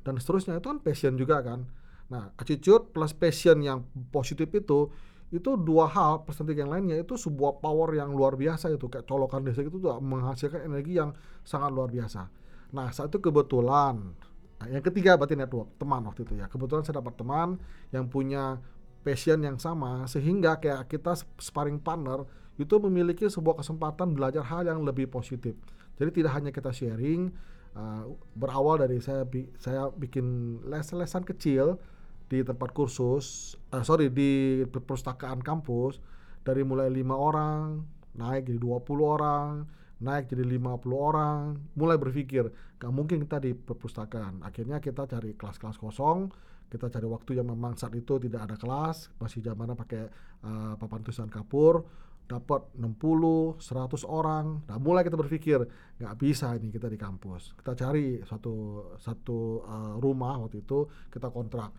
dan 0.08 0.16
seterusnya 0.16 0.56
itu 0.56 0.72
kan 0.72 0.80
passion 0.80 1.20
juga 1.20 1.44
kan. 1.44 1.68
Nah, 2.08 2.32
attitude 2.40 2.96
plus 2.96 3.12
passion 3.12 3.60
yang 3.60 3.84
positif 4.08 4.48
itu 4.56 4.88
itu 5.28 5.50
dua 5.60 5.84
hal 5.90 6.24
plus 6.24 6.40
nanti 6.40 6.56
yang 6.56 6.72
lainnya 6.72 6.96
itu 6.96 7.18
sebuah 7.18 7.58
power 7.60 7.92
yang 7.92 8.14
luar 8.16 8.32
biasa 8.32 8.72
itu 8.72 8.86
kayak 8.88 9.04
colokan 9.04 9.44
listrik 9.44 9.68
itu 9.68 9.82
tuh 9.82 10.00
menghasilkan 10.00 10.64
energi 10.64 10.96
yang 10.96 11.12
sangat 11.44 11.76
luar 11.76 11.92
biasa. 11.92 12.24
Nah, 12.72 12.88
saat 12.88 13.12
itu 13.12 13.20
kebetulan 13.20 14.16
nah, 14.64 14.80
yang 14.80 14.84
ketiga 14.84 15.20
berarti 15.20 15.36
network 15.36 15.76
teman 15.76 16.00
waktu 16.08 16.24
itu 16.24 16.40
ya. 16.40 16.48
Kebetulan 16.48 16.82
saya 16.82 17.04
dapat 17.04 17.14
teman 17.20 17.60
yang 17.92 18.08
punya 18.08 18.56
passion 19.04 19.44
yang 19.44 19.60
sama 19.60 20.08
sehingga 20.08 20.56
kayak 20.56 20.88
kita 20.88 21.12
sparring 21.36 21.76
partner 21.76 22.24
itu 22.56 22.74
memiliki 22.80 23.28
sebuah 23.28 23.60
kesempatan 23.60 24.16
belajar 24.16 24.40
hal 24.48 24.64
yang 24.64 24.80
lebih 24.80 25.12
positif. 25.12 25.52
Jadi 26.00 26.10
tidak 26.24 26.32
hanya 26.32 26.50
kita 26.50 26.72
sharing 26.72 27.28
uh, 27.76 28.08
berawal 28.32 28.80
dari 28.80 28.98
saya 29.04 29.28
bi- 29.28 29.50
saya 29.60 29.92
bikin 29.92 30.58
les-lesan 30.64 31.22
kecil 31.28 31.76
di 32.24 32.40
tempat 32.40 32.72
kursus, 32.72 33.54
eh, 33.68 33.84
sorry 33.84 34.08
di 34.08 34.64
perpustakaan 34.64 35.44
kampus 35.44 36.00
dari 36.40 36.64
mulai 36.64 36.88
lima 36.88 37.14
orang 37.14 37.84
naik 38.14 38.48
jadi 38.48 38.58
20 38.62 39.02
orang, 39.04 39.66
naik 40.02 40.30
jadi 40.30 40.42
50 40.42 40.90
orang, 40.94 41.58
mulai 41.78 41.94
berpikir 42.00 42.50
gak 42.78 42.92
mungkin 42.92 43.22
kita 43.22 43.38
di 43.38 43.54
perpustakaan. 43.54 44.42
Akhirnya 44.42 44.82
kita 44.82 45.06
cari 45.06 45.38
kelas-kelas 45.38 45.78
kosong, 45.78 46.30
kita 46.66 46.90
cari 46.90 47.06
waktu 47.06 47.38
yang 47.38 47.46
memang 47.46 47.78
saat 47.78 47.94
itu 47.94 48.18
tidak 48.18 48.50
ada 48.50 48.56
kelas, 48.58 49.14
masih 49.22 49.44
zamannya 49.44 49.78
pakai 49.78 50.10
uh, 50.42 50.74
papan 50.74 51.00
tulisan 51.06 51.30
kapur, 51.30 51.86
dapat 52.24 52.72
60, 52.74 53.60
100 53.60 54.02
orang. 54.08 54.64
Nah, 54.64 54.78
mulai 54.80 55.04
kita 55.04 55.14
berpikir 55.14 55.60
nggak 56.00 56.14
bisa 56.16 56.56
ini 56.56 56.72
kita 56.72 56.88
di 56.88 56.96
kampus. 56.96 57.52
Kita 57.54 57.76
cari 57.76 58.24
satu 58.24 58.54
satu 58.96 59.38
uh, 59.62 59.94
rumah 60.00 60.40
waktu 60.40 60.64
itu 60.64 60.88
kita 61.12 61.28
kontrak 61.28 61.70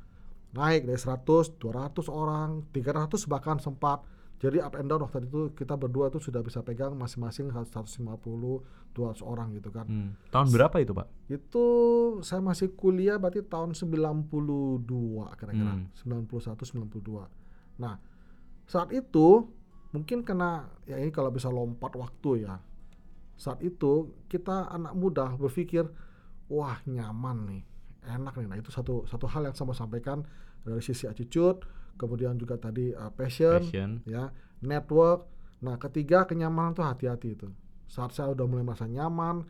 naik 0.55 0.87
dari 0.87 0.95
100, 0.95 1.59
200 1.59 2.07
orang, 2.07 2.63
300 2.71 3.27
bahkan 3.27 3.59
sempat. 3.59 4.05
Jadi 4.35 4.59
up 4.59 4.75
and 4.75 4.91
down 4.91 4.99
waktu 4.99 5.23
itu 5.23 5.55
kita 5.55 5.79
berdua 5.79 6.11
tuh 6.11 6.19
sudah 6.19 6.43
bisa 6.43 6.59
pegang 6.59 6.91
masing-masing 6.99 7.55
150, 7.55 8.03
200 8.91 9.23
orang 9.23 9.55
gitu 9.55 9.71
kan. 9.71 9.87
Hmm. 9.87 10.11
Tahun 10.27 10.47
berapa 10.51 10.75
itu, 10.83 10.91
Pak? 10.91 11.07
Itu 11.31 11.65
saya 12.19 12.43
masih 12.43 12.75
kuliah 12.75 13.15
berarti 13.15 13.47
tahun 13.47 13.71
92 13.71 14.83
kira-kira. 15.39 15.73
Hmm. 15.79 15.87
91 16.27 16.51
92. 16.51 17.79
Nah, 17.79 17.95
saat 18.67 18.91
itu 18.91 19.47
mungkin 19.95 20.27
kena 20.27 20.67
ya 20.83 20.99
ini 20.99 21.15
kalau 21.15 21.31
bisa 21.31 21.47
lompat 21.47 21.95
waktu 21.95 22.43
ya. 22.43 22.59
Saat 23.39 23.63
itu 23.63 24.15
kita 24.27 24.67
anak 24.71 24.95
muda 24.95 25.31
berpikir 25.35 25.87
wah 26.51 26.79
nyaman 26.87 27.37
nih, 27.47 27.63
enak 28.03 28.35
nih. 28.35 28.47
Nah, 28.51 28.57
itu 28.59 28.71
satu 28.71 29.07
satu 29.07 29.27
hal 29.31 29.47
yang 29.47 29.55
sama 29.55 29.71
sampaikan 29.71 30.23
dari 30.63 30.81
sisi 30.83 31.07
attitude, 31.07 31.63
kemudian 31.95 32.35
juga 32.35 32.59
tadi 32.59 32.91
uh, 32.91 33.11
passion, 33.11 33.63
Passion. 33.63 33.91
ya, 34.07 34.31
network. 34.63 35.27
Nah, 35.63 35.79
ketiga 35.79 36.27
kenyamanan 36.27 36.75
tuh 36.75 36.85
hati-hati 36.85 37.35
itu. 37.35 37.49
Saat 37.87 38.13
saya 38.13 38.31
udah 38.35 38.45
mulai 38.45 38.63
merasa 38.63 38.85
nyaman, 38.85 39.47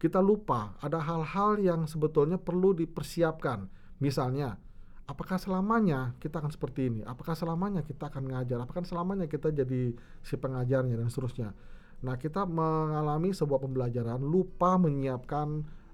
kita 0.00 0.22
lupa 0.22 0.78
ada 0.80 0.96
hal-hal 0.96 1.60
yang 1.60 1.84
sebetulnya 1.84 2.40
perlu 2.40 2.72
dipersiapkan. 2.72 3.68
Misalnya, 4.00 4.56
apakah 5.04 5.36
selamanya 5.36 6.16
kita 6.22 6.40
akan 6.40 6.48
seperti 6.48 6.88
ini? 6.88 7.00
Apakah 7.04 7.36
selamanya 7.36 7.84
kita 7.84 8.08
akan 8.08 8.32
ngajar? 8.32 8.64
Apakah 8.64 8.86
selamanya 8.88 9.28
kita 9.28 9.52
jadi 9.52 9.92
si 10.24 10.34
pengajarnya 10.40 10.96
dan 10.96 11.12
seterusnya? 11.12 11.52
Nah, 12.00 12.16
kita 12.16 12.48
mengalami 12.48 13.36
sebuah 13.36 13.60
pembelajaran 13.60 14.24
lupa 14.24 14.80
menyiapkan 14.80 15.48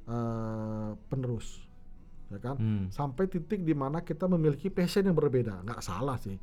eh, 0.06 0.90
penerus, 1.10 1.65
ya 2.30 2.38
kan? 2.42 2.56
Hmm. 2.58 2.84
Sampai 2.90 3.30
titik 3.30 3.62
di 3.62 3.74
mana 3.74 4.02
kita 4.02 4.26
memiliki 4.26 4.70
passion 4.72 5.06
yang 5.06 5.16
berbeda. 5.16 5.62
Nggak 5.62 5.82
salah 5.82 6.18
sih. 6.18 6.36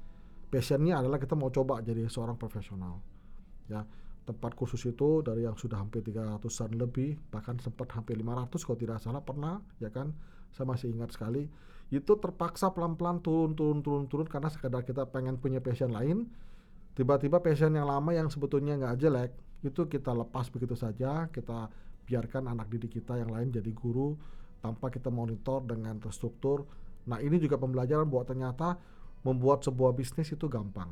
Passionnya 0.47 1.01
adalah 1.01 1.17
kita 1.17 1.33
mau 1.33 1.49
coba 1.49 1.81
jadi 1.81 2.05
seorang 2.05 2.37
profesional. 2.37 3.01
Ya, 3.65 3.81
tempat 4.23 4.53
kursus 4.53 4.85
itu 4.85 5.25
dari 5.25 5.43
yang 5.43 5.57
sudah 5.57 5.81
hampir 5.81 6.05
300-an 6.05 6.77
lebih, 6.77 7.17
bahkan 7.33 7.57
sempat 7.57 7.89
hampir 7.97 8.15
500 8.19 8.61
kalau 8.61 8.77
tidak 8.77 8.97
salah 9.01 9.23
pernah, 9.25 9.59
ya 9.81 9.89
kan? 9.89 10.13
Saya 10.53 10.69
masih 10.69 10.93
ingat 10.93 11.15
sekali. 11.17 11.49
Itu 11.89 12.21
terpaksa 12.21 12.69
pelan-pelan 12.71 13.25
turun 13.25 13.57
turun 13.57 13.81
turun 13.81 14.05
turun 14.05 14.27
karena 14.29 14.47
sekadar 14.53 14.85
kita 14.85 15.09
pengen 15.09 15.41
punya 15.41 15.57
passion 15.59 15.89
lain. 15.89 16.29
Tiba-tiba 16.93 17.41
passion 17.41 17.73
yang 17.73 17.89
lama 17.89 18.13
yang 18.13 18.29
sebetulnya 18.29 18.77
nggak 18.77 18.95
jelek, 19.01 19.31
itu 19.65 19.89
kita 19.89 20.13
lepas 20.13 20.53
begitu 20.53 20.77
saja, 20.77 21.25
kita 21.33 21.73
biarkan 22.05 22.51
anak 22.51 22.69
didik 22.69 22.99
kita 23.01 23.17
yang 23.17 23.31
lain 23.31 23.49
jadi 23.49 23.71
guru 23.73 24.13
tanpa 24.63 24.87
kita 24.87 25.11
monitor 25.11 25.59
dengan 25.67 25.99
terstruktur. 25.99 26.63
Nah, 27.11 27.19
ini 27.19 27.35
juga 27.35 27.59
pembelajaran 27.59 28.07
bahwa 28.07 28.23
ternyata 28.23 28.79
membuat 29.27 29.67
sebuah 29.67 29.91
bisnis 29.91 30.31
itu 30.31 30.47
gampang. 30.47 30.87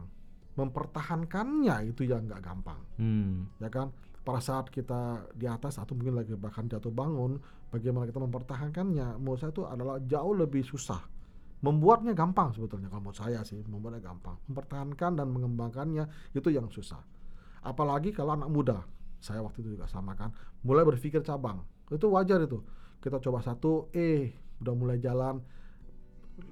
Mempertahankannya 0.60 1.88
itu 1.88 2.04
yang 2.04 2.28
nggak 2.28 2.44
gampang, 2.44 2.80
Hmm. 3.00 3.48
ya 3.64 3.72
kan? 3.72 3.96
Pada 4.22 4.44
saat 4.44 4.68
kita 4.68 5.32
di 5.34 5.48
atas 5.48 5.80
atau 5.80 5.96
mungkin 5.96 6.20
lagi 6.20 6.36
bahkan 6.36 6.68
jatuh 6.68 6.92
bangun, 6.92 7.40
bagaimana 7.72 8.06
kita 8.06 8.20
mempertahankannya, 8.20 9.18
menurut 9.18 9.40
saya 9.40 9.56
itu 9.56 9.64
adalah 9.64 9.98
jauh 10.04 10.36
lebih 10.36 10.62
susah. 10.68 11.00
Membuatnya 11.64 12.12
gampang 12.12 12.52
sebetulnya 12.52 12.92
kalau 12.92 13.10
menurut 13.10 13.18
saya 13.18 13.42
sih, 13.48 13.64
membuatnya 13.66 14.04
gampang. 14.04 14.36
Mempertahankan 14.52 15.12
dan 15.16 15.28
mengembangkannya 15.32 16.36
itu 16.36 16.50
yang 16.52 16.68
susah. 16.68 17.00
Apalagi 17.64 18.12
kalau 18.12 18.36
anak 18.36 18.50
muda, 18.52 18.78
saya 19.22 19.42
waktu 19.42 19.62
itu 19.64 19.80
juga 19.80 19.88
sama 19.88 20.14
kan, 20.14 20.34
mulai 20.66 20.84
berpikir 20.86 21.22
cabang. 21.24 21.62
Itu 21.90 22.10
wajar 22.14 22.42
itu. 22.44 22.62
Kita 23.02 23.18
coba 23.18 23.42
satu, 23.42 23.90
eh 23.92 24.30
udah 24.62 24.76
mulai 24.78 25.02
jalan. 25.02 25.42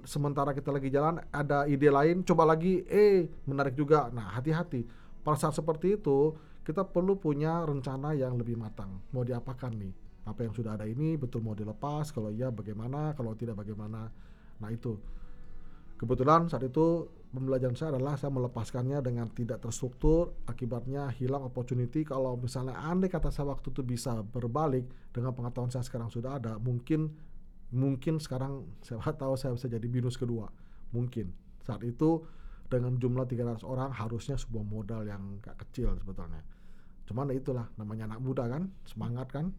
Sementara 0.01 0.51
kita 0.51 0.74
lagi 0.74 0.89
jalan 0.89 1.22
ada 1.29 1.70
ide 1.70 1.94
lain, 1.94 2.25
coba 2.25 2.44
lagi, 2.50 2.82
eh 2.89 3.29
menarik 3.46 3.77
juga. 3.77 4.10
Nah 4.10 4.34
hati-hati. 4.34 4.84
Pada 5.22 5.38
saat 5.38 5.53
seperti 5.53 6.01
itu 6.01 6.34
kita 6.65 6.86
perlu 6.86 7.22
punya 7.22 7.62
rencana 7.65 8.18
yang 8.18 8.34
lebih 8.38 8.58
matang. 8.58 9.01
Mau 9.13 9.22
diapakan 9.22 9.74
nih? 9.77 9.94
Apa 10.25 10.46
yang 10.46 10.53
sudah 10.53 10.77
ada 10.77 10.86
ini 10.86 11.18
betul 11.18 11.41
mau 11.41 11.58
dilepas? 11.58 12.13
Kalau 12.13 12.29
iya 12.29 12.53
bagaimana? 12.53 13.13
Kalau 13.13 13.34
tidak 13.34 13.62
bagaimana? 13.62 14.10
Nah 14.62 14.70
itu. 14.70 14.98
Kebetulan 15.98 16.48
saat 16.48 16.63
itu 16.63 17.10
pembelajaran 17.29 17.77
saya 17.77 17.95
adalah 17.95 18.17
saya 18.17 18.33
melepaskannya 18.33 19.00
dengan 19.05 19.29
tidak 19.29 19.62
terstruktur, 19.62 20.33
akibatnya 20.50 21.13
hilang 21.13 21.45
opportunity. 21.45 22.01
Kalau 22.01 22.33
misalnya 22.36 22.77
andai 22.77 23.09
kata 23.09 23.29
saya 23.29 23.53
waktu 23.53 23.69
itu 23.69 23.86
bisa 23.86 24.25
berbalik 24.25 24.89
dengan 25.13 25.38
pengetahuan 25.38 25.69
saya 25.69 25.86
sekarang 25.86 26.09
sudah 26.09 26.41
ada, 26.41 26.57
mungkin 26.57 27.13
mungkin 27.69 28.17
sekarang 28.17 28.65
saya 28.86 29.13
tahu 29.13 29.38
saya 29.38 29.53
bisa 29.53 29.69
jadi 29.69 29.86
binus 29.86 30.17
kedua. 30.17 30.50
Mungkin 30.89 31.29
saat 31.62 31.86
itu 31.86 32.25
dengan 32.69 32.98
jumlah 32.98 33.25
300 33.25 33.65
orang 33.65 33.89
harusnya 33.93 34.38
sebuah 34.38 34.65
modal 34.65 35.01
yang 35.05 35.41
gak 35.41 35.57
kecil 35.65 35.98
sebetulnya. 35.98 36.41
Cuman 37.09 37.33
itulah 37.33 37.65
namanya 37.77 38.13
anak 38.13 38.21
muda 38.21 38.45
kan, 38.45 38.69
semangat 38.86 39.33
kan. 39.33 39.50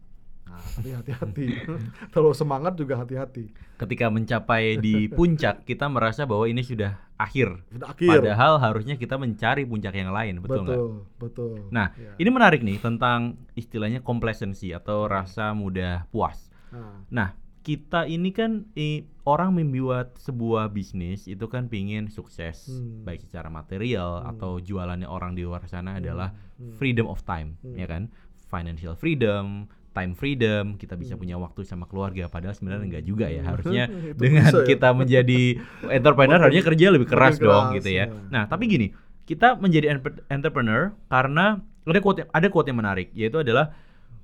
Nah, 0.41 0.59
tapi 0.59 0.89
hati-hati. 0.91 1.47
Terlalu 2.13 2.35
semangat 2.35 2.73
juga 2.75 2.97
hati-hati. 2.97 3.53
Ketika 3.77 4.07
mencapai 4.07 4.77
di 4.77 5.07
puncak, 5.07 5.61
kita 5.69 5.87
merasa 5.87 6.25
bahwa 6.25 6.45
ini 6.45 6.61
sudah 6.61 6.97
akhir. 7.15 7.61
Sudah 7.69 7.87
akhir. 7.89 8.09
Padahal 8.19 8.53
harusnya 8.57 8.95
kita 8.95 9.15
mencari 9.15 9.63
puncak 9.63 9.93
yang 9.93 10.11
lain, 10.11 10.41
betul 10.41 10.65
nggak? 10.65 10.75
betul, 10.75 10.91
betul. 11.17 11.51
Nah, 11.69 11.93
Ya. 11.95 12.13
ini 12.17 12.29
menarik 12.29 12.61
nih 12.61 12.77
tentang 12.77 13.37
istilahnya 13.53 14.01
complacency 14.01 14.73
atau 14.73 15.05
rasa 15.05 15.53
mudah 15.53 16.05
puas. 16.09 16.49
Nah, 16.71 17.03
Nah, 17.07 17.29
kita 17.61 18.09
ini 18.09 18.33
kan 18.33 18.65
i- 18.73 19.05
orang 19.21 19.53
membuat 19.53 20.17
sebuah 20.17 20.67
bisnis 20.67 21.29
itu 21.29 21.45
kan 21.45 21.69
pingin 21.69 22.09
sukses 22.09 22.65
Hmm. 22.67 23.05
baik 23.05 23.21
secara 23.21 23.47
material 23.47 24.17
Hmm. 24.19 24.29
atau 24.33 24.51
jualannya 24.57 25.05
orang 25.05 25.37
di 25.37 25.45
luar 25.45 25.61
sana 25.65 26.01
adalah 26.01 26.33
hmm. 26.57 26.73
freedom 26.75 27.05
of 27.05 27.21
time, 27.21 27.55
Hmm. 27.61 27.77
ya 27.77 27.85
kan? 27.85 28.09
Financial 28.49 28.97
freedom, 28.97 29.69
time 29.91 30.15
freedom, 30.15 30.75
kita 30.75 30.95
bisa 30.95 31.13
Hmm. 31.13 31.21
punya 31.21 31.35
waktu 31.35 31.61
sama 31.61 31.83
keluarga 31.83 32.25
padahal 32.25 32.55
sebenarnya 32.55 32.87
enggak 32.87 33.05
juga 33.05 33.27
ya. 33.27 33.43
Hmm. 33.43 33.49
Harusnya 33.51 33.83
dengan 34.21 34.47
bisa 34.47 34.59
ya. 34.59 34.67
kita 34.67 34.89
menjadi 34.91 35.41
entrepreneur 35.85 36.39
harusnya 36.39 36.63
kerja 36.63 36.85
lebih 36.89 37.07
keras 37.07 37.35
makin 37.35 37.45
dong 37.45 37.65
keras, 37.67 37.77
gitu 37.77 37.89
ya. 37.91 38.05
ya. 38.07 38.15
Nah, 38.31 38.43
tapi 38.45 38.63
gini, 38.65 38.87
kita 39.23 39.55
menjadi 39.55 39.91
entre- 39.91 40.23
entrepreneur 40.27 40.95
karena 41.07 41.59
ada 41.81 41.99
quote 41.99 42.23
ada 42.25 42.47
quote 42.47 42.67
yang 42.67 42.79
menarik 42.79 43.11
yaitu 43.11 43.37
adalah 43.37 43.75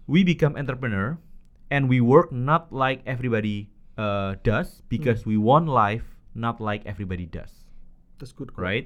we 0.05 0.23
become 0.23 0.55
entrepreneur 0.55 1.19
and 1.67 1.87
we 1.87 1.99
work 1.99 2.31
not 2.31 2.71
like 2.71 3.03
everybody 3.03 3.67
uh, 3.95 4.39
does 4.41 4.79
because 4.87 5.27
Hmm. 5.27 5.33
we 5.33 5.37
want 5.37 5.67
life 5.67 6.15
not 6.31 6.61
like 6.61 6.85
everybody 6.85 7.25
does 7.25 7.67
that's 8.15 8.31
good. 8.31 8.53
quote. 8.53 8.61
right? 8.61 8.85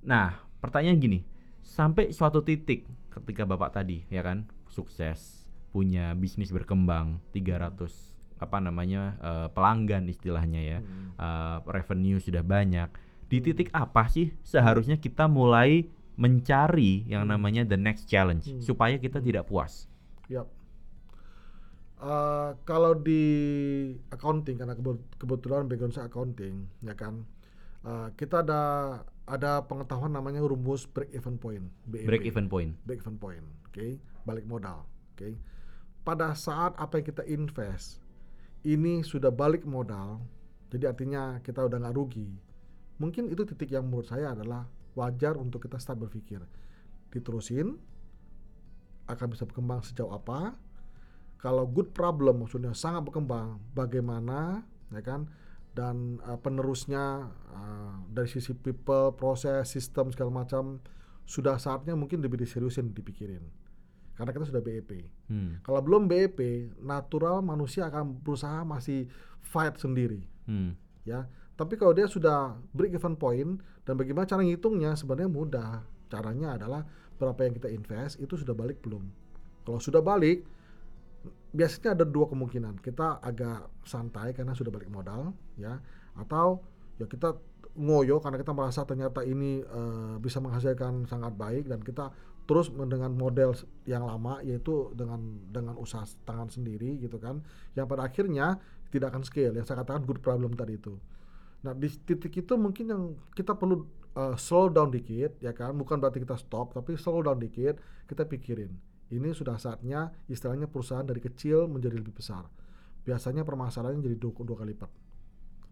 Nah, 0.00 0.38
pertanyaan 0.58 0.98
gini, 0.98 1.18
sampai 1.60 2.10
suatu 2.10 2.40
titik 2.40 2.86
ketika 3.08 3.42
bapak 3.42 3.72
tadi, 3.72 4.02
ya 4.06 4.20
kan, 4.20 4.44
sukses, 4.66 5.41
punya 5.72 6.12
bisnis 6.12 6.52
berkembang, 6.52 7.18
300 7.32 8.12
apa 8.36 8.58
namanya 8.58 9.16
eh, 9.18 9.48
pelanggan 9.50 10.06
istilahnya 10.06 10.60
ya, 10.60 10.78
Hmm. 10.78 11.16
eh, 11.16 11.56
revenue 11.66 12.18
sudah 12.18 12.44
banyak. 12.44 12.92
Di 13.26 13.40
titik 13.40 13.72
apa 13.72 14.06
sih 14.06 14.36
seharusnya 14.42 14.96
kita 14.96 15.24
mulai 15.24 15.88
mencari 16.14 17.08
yang 17.08 17.24
namanya 17.24 17.64
the 17.64 17.74
next 17.74 18.04
challenge 18.04 18.44
Hmm. 18.46 18.60
supaya 18.60 18.96
kita 18.96 19.18
tidak 19.18 19.48
puas? 19.48 19.88
Yap. 20.28 20.44
Eh, 21.96 22.50
kalau 22.64 22.92
di 22.92 23.22
accounting 24.10 24.58
karena 24.58 24.74
kebe- 24.74 25.06
kebetulan 25.16 25.64
background 25.64 25.94
saya 25.94 26.10
accounting, 26.10 26.66
ya 26.80 26.92
kan, 26.92 27.22
eh, 27.80 28.08
kita 28.12 28.42
ada 28.42 28.62
ada 29.22 29.62
pengetahuan 29.62 30.10
namanya 30.10 30.42
rumus 30.42 30.82
break 30.84 31.14
even 31.14 31.38
point, 31.38 31.62
BEP. 31.86 32.04
Break 32.04 32.26
even 32.26 32.50
point. 32.50 32.74
break 32.82 33.00
even 33.00 33.16
point, 33.16 33.46
oke, 33.64 33.86
balik 34.20 34.42
modal, 34.44 34.82
oke. 35.14 35.30
Pada 36.02 36.34
saat 36.34 36.74
apa 36.82 36.98
yang 36.98 37.06
kita 37.06 37.22
invest 37.30 38.02
ini 38.66 39.06
sudah 39.06 39.30
balik 39.30 39.62
modal, 39.62 40.22
jadi 40.70 40.90
artinya 40.90 41.38
kita 41.42 41.62
udah 41.62 41.78
nggak 41.78 41.94
rugi. 41.94 42.26
Mungkin 42.98 43.30
itu 43.30 43.46
titik 43.46 43.70
yang 43.74 43.86
menurut 43.86 44.10
saya 44.10 44.34
adalah 44.34 44.66
wajar 44.98 45.38
untuk 45.38 45.62
kita 45.62 45.78
start 45.78 46.02
berpikir, 46.02 46.42
diterusin, 47.14 47.78
akan 49.06 49.26
bisa 49.30 49.46
berkembang 49.46 49.82
sejauh 49.82 50.10
apa. 50.10 50.54
Kalau 51.38 51.66
good 51.66 51.90
problem 51.90 52.46
maksudnya 52.46 52.74
sangat 52.74 53.02
berkembang, 53.06 53.58
bagaimana, 53.74 54.62
ya 54.94 55.02
kan? 55.02 55.26
Dan 55.74 56.22
uh, 56.22 56.38
penerusnya 56.38 57.30
uh, 57.50 57.94
dari 58.10 58.30
sisi 58.30 58.54
people, 58.54 59.14
proses, 59.14 59.70
sistem 59.70 60.10
segala 60.14 60.44
macam 60.44 60.78
sudah 61.26 61.58
saatnya 61.58 61.94
mungkin 61.98 62.22
lebih 62.22 62.42
diseriusin 62.42 62.94
dipikirin. 62.94 63.61
Karena 64.12 64.30
kita 64.30 64.44
sudah 64.48 64.62
BEP. 64.62 65.08
Hmm. 65.28 65.58
Kalau 65.64 65.80
belum 65.80 66.04
BEP, 66.06 66.68
natural 66.84 67.40
manusia 67.40 67.88
akan 67.88 68.20
berusaha 68.20 68.62
masih 68.62 69.08
fight 69.40 69.76
sendiri, 69.80 70.22
Hmm. 70.46 70.76
ya. 71.04 71.26
Tapi 71.56 71.76
kalau 71.76 71.92
dia 71.92 72.08
sudah 72.08 72.56
break 72.72 72.96
even 72.96 73.14
point 73.14 73.60
dan 73.84 73.94
bagaimana 73.94 74.24
cara 74.24 74.40
ngitungnya 74.42 74.96
sebenarnya 74.96 75.30
mudah. 75.30 75.72
Caranya 76.08 76.56
adalah 76.60 76.84
berapa 77.16 77.38
yang 77.44 77.54
kita 77.56 77.68
invest 77.72 78.20
itu 78.20 78.36
sudah 78.36 78.52
balik 78.52 78.80
belum. 78.84 79.04
Kalau 79.62 79.78
sudah 79.78 80.02
balik, 80.02 80.42
biasanya 81.54 81.94
ada 81.94 82.04
dua 82.08 82.26
kemungkinan. 82.28 82.80
Kita 82.82 83.22
agak 83.22 83.70
santai 83.86 84.32
karena 84.34 84.56
sudah 84.56 84.72
balik 84.74 84.90
modal, 84.90 85.36
ya, 85.54 85.78
atau 86.18 86.64
ya 86.98 87.06
kita 87.06 87.36
ngoyo 87.72 88.20
karena 88.20 88.36
kita 88.36 88.52
merasa 88.52 88.84
ternyata 88.84 89.24
ini 89.24 89.64
eh, 89.64 90.14
bisa 90.20 90.44
menghasilkan 90.44 91.08
sangat 91.08 91.32
baik 91.32 91.72
dan 91.72 91.80
kita 91.80 92.12
terus 92.44 92.68
dengan 92.68 93.14
model 93.14 93.54
yang 93.86 94.04
lama 94.04 94.42
yaitu 94.44 94.90
dengan 94.92 95.22
dengan 95.48 95.78
usaha 95.78 96.04
tangan 96.26 96.50
sendiri 96.50 96.98
gitu 96.98 97.16
kan 97.16 97.40
yang 97.78 97.86
pada 97.88 98.04
akhirnya 98.04 98.60
tidak 98.92 99.16
akan 99.16 99.24
scale. 99.24 99.56
Yang 99.56 99.72
saya 99.72 99.80
katakan 99.82 100.04
good 100.04 100.20
problem 100.20 100.52
tadi 100.52 100.76
itu. 100.76 101.00
Nah 101.64 101.72
di 101.72 101.88
titik 101.88 102.44
itu 102.44 102.54
mungkin 102.60 102.84
yang 102.92 103.02
kita 103.32 103.56
perlu 103.56 103.88
eh, 104.12 104.36
slow 104.36 104.68
down 104.68 104.92
dikit 104.92 105.40
ya 105.40 105.56
kan? 105.56 105.72
Bukan 105.72 105.96
berarti 105.96 106.20
kita 106.20 106.36
stop 106.36 106.76
tapi 106.76 107.00
slow 107.00 107.24
down 107.24 107.40
dikit 107.40 107.80
kita 108.04 108.28
pikirin. 108.28 108.68
Ini 109.12 109.32
sudah 109.32 109.56
saatnya 109.56 110.12
istilahnya 110.28 110.68
perusahaan 110.68 111.04
dari 111.04 111.24
kecil 111.24 111.68
menjadi 111.72 111.96
lebih 111.96 112.16
besar. 112.16 112.44
Biasanya 113.02 113.48
permasalahannya 113.48 114.04
jadi 114.04 114.16
dua, 114.20 114.32
dua 114.44 114.56
kali 114.60 114.76
lipat. 114.76 114.90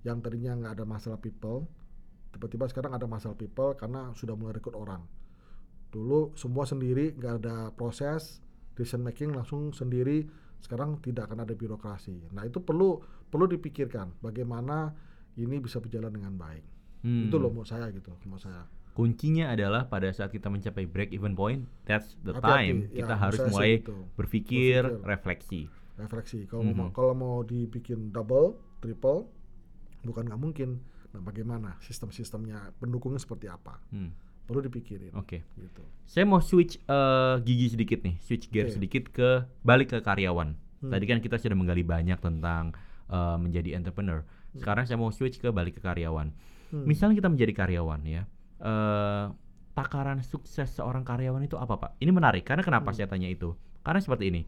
Yang 0.01 0.19
tadinya 0.25 0.53
nggak 0.57 0.73
ada 0.81 0.85
masalah 0.89 1.21
people 1.21 1.69
tiba-tiba 2.31 2.67
sekarang 2.67 2.93
ada 2.93 3.05
masalah 3.05 3.35
people 3.35 3.75
karena 3.75 4.11
sudah 4.13 4.35
mulai 4.35 4.55
rekrut 4.55 4.75
orang 4.75 5.03
dulu 5.91 6.31
semua 6.35 6.63
sendiri 6.63 7.13
nggak 7.13 7.35
ada 7.43 7.57
proses 7.71 8.39
decision 8.73 9.03
making 9.03 9.31
langsung 9.31 9.71
sendiri 9.71 10.25
sekarang 10.61 11.01
tidak 11.01 11.27
akan 11.27 11.43
ada 11.43 11.53
birokrasi 11.53 12.31
nah 12.31 12.45
itu 12.45 12.61
perlu 12.61 13.01
perlu 13.27 13.47
dipikirkan 13.47 14.15
bagaimana 14.21 14.95
ini 15.35 15.59
bisa 15.59 15.79
berjalan 15.79 16.11
dengan 16.11 16.35
baik 16.35 16.65
Hmm. 17.01 17.25
itu 17.25 17.37
loh 17.37 17.49
menurut 17.49 17.65
saya 17.65 17.89
gitu 17.89 18.13
menurut 18.25 18.45
saya 18.45 18.69
Kuncinya 18.93 19.49
adalah 19.49 19.89
pada 19.89 20.13
saat 20.13 20.29
kita 20.29 20.51
mencapai 20.51 20.85
break 20.85 21.15
even 21.15 21.33
point, 21.33 21.65
that's 21.87 22.19
the 22.21 22.35
Hati-hati, 22.35 22.45
time 22.45 22.77
ya, 22.85 22.97
kita 23.01 23.15
harus 23.17 23.41
mulai 23.49 23.73
gitu. 23.81 23.97
berpikir, 24.13 24.81
Berpikir. 24.85 25.07
refleksi. 25.09 25.63
refleksi 25.97 26.39
kalau 26.45 26.67
Mhm. 26.67 26.75
mau 26.75 26.89
kalau 26.91 27.15
mau 27.15 27.37
dibikin 27.41 28.11
double 28.11 28.53
triple 28.83 29.31
bukan 30.03 30.27
nggak 30.27 30.41
mungkin 30.41 30.81
nah 31.11 31.21
bagaimana 31.21 31.75
sistem-sistemnya 31.81 32.77
pendukungnya 32.79 33.19
seperti 33.19 33.47
apa 33.47 33.83
Hmm. 33.91 34.15
perlu 34.47 34.63
dipikirin 34.63 35.11
Oke. 35.15 35.43
gitu 35.55 35.83
Saya 36.07 36.23
mau 36.25 36.39
switch 36.39 36.79
eh, 36.81 37.35
gigi 37.41 37.71
sedikit 37.71 38.03
nih, 38.03 38.19
switch 38.19 38.47
gear 38.49 38.67
Oke. 38.67 38.75
sedikit 38.75 39.05
ke 39.09 39.29
balik 39.63 39.91
ke 39.91 39.99
karyawan. 40.01 40.55
Hmm. 40.81 40.91
Tadi 40.91 41.05
kan 41.05 41.19
kita 41.19 41.37
sudah 41.37 41.55
menggali 41.55 41.83
banyak 41.83 42.19
tentang 42.19 42.75
eh, 43.07 43.37
menjadi 43.37 43.75
entrepreneur. 43.75 44.23
Sekarang 44.53 44.87
saya 44.87 44.97
mau 44.97 45.11
switch 45.11 45.39
ke 45.39 45.51
balik 45.51 45.79
ke 45.79 45.83
karyawan. 45.83 46.35
Hmm. 46.71 46.83
Misalnya 46.83 47.15
kita 47.17 47.27
menjadi 47.27 47.53
karyawan 47.55 48.01
ya, 48.03 48.23
eh, 48.59 49.25
takaran 49.71 50.19
sukses 50.21 50.67
seorang 50.73 51.03
karyawan 51.03 51.43
itu 51.43 51.55
apa 51.55 51.75
pak? 51.77 51.91
Ini 51.99 52.11
menarik 52.11 52.43
karena 52.43 52.63
kenapa 52.63 52.91
Hmm. 52.91 52.97
saya 52.97 53.07
tanya 53.07 53.27
itu? 53.27 53.55
Karena 53.83 53.99
seperti 53.99 54.31
ini, 54.31 54.43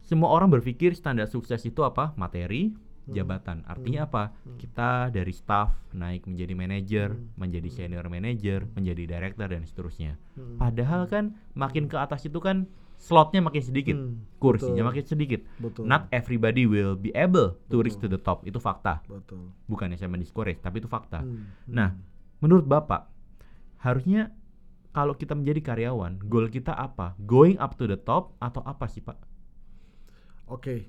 semua 0.00 0.30
orang 0.30 0.46
berpikir 0.48 0.94
standar 0.94 1.26
sukses 1.26 1.62
itu 1.62 1.82
apa? 1.82 2.10
Materi, 2.14 2.70
Hmm. 2.70 2.87
Jabatan. 3.10 3.64
Artinya 3.64 4.00
Hmm. 4.00 4.08
apa? 4.08 4.22
Hmm. 4.44 4.56
Kita 4.56 4.90
dari 5.08 5.32
staff 5.32 5.70
naik 5.92 6.24
menjadi 6.24 6.52
manajer, 6.52 7.08
Hmm. 7.10 7.32
menjadi 7.36 7.68
senior 7.68 8.06
manager, 8.06 8.68
menjadi 8.72 9.02
director 9.04 9.46
dan 9.46 9.62
seterusnya. 9.62 10.16
Hmm. 10.34 10.56
Padahal 10.56 11.06
kan 11.06 11.24
makin 11.52 11.86
ke 11.86 11.96
atas 11.96 12.24
itu 12.24 12.38
kan 12.38 12.68
slotnya 12.98 13.38
makin 13.38 13.62
sedikit, 13.62 13.94
Hmm, 13.94 14.26
kursinya 14.36 14.82
betul. 14.82 14.88
makin 14.90 15.04
sedikit. 15.06 15.40
betul 15.56 15.86
Not 15.86 16.10
everybody 16.10 16.66
will 16.66 16.92
be 16.92 17.14
able 17.14 17.54
to 17.66 17.78
reach 17.78 17.94
to 17.96 18.06
the 18.06 18.18
top. 18.18 18.42
Itu 18.42 18.58
fakta. 18.58 19.06
betul 19.06 19.54
Bukannya 19.64 19.94
saya 19.94 20.10
mendiscourage, 20.10 20.58
tapi 20.58 20.78
itu 20.78 20.86
fakta. 20.86 21.22
Hmm, 21.22 21.54
Nah, 21.66 21.94
hmm. 21.94 22.06
Menurut 22.38 22.66
Bapak, 22.66 23.10
harusnya 23.78 24.30
kalau 24.88 25.14
kita 25.14 25.34
menjadi 25.34 25.58
karyawan, 25.64 26.22
goal 26.22 26.46
kita 26.46 26.70
apa? 26.70 27.18
Going 27.18 27.58
up 27.58 27.74
to 27.74 27.86
the 27.86 27.94
top 27.94 28.34
atau 28.38 28.62
apa 28.62 28.86
sih, 28.86 28.98
Pak? 28.98 29.18
Oke, 30.46 30.86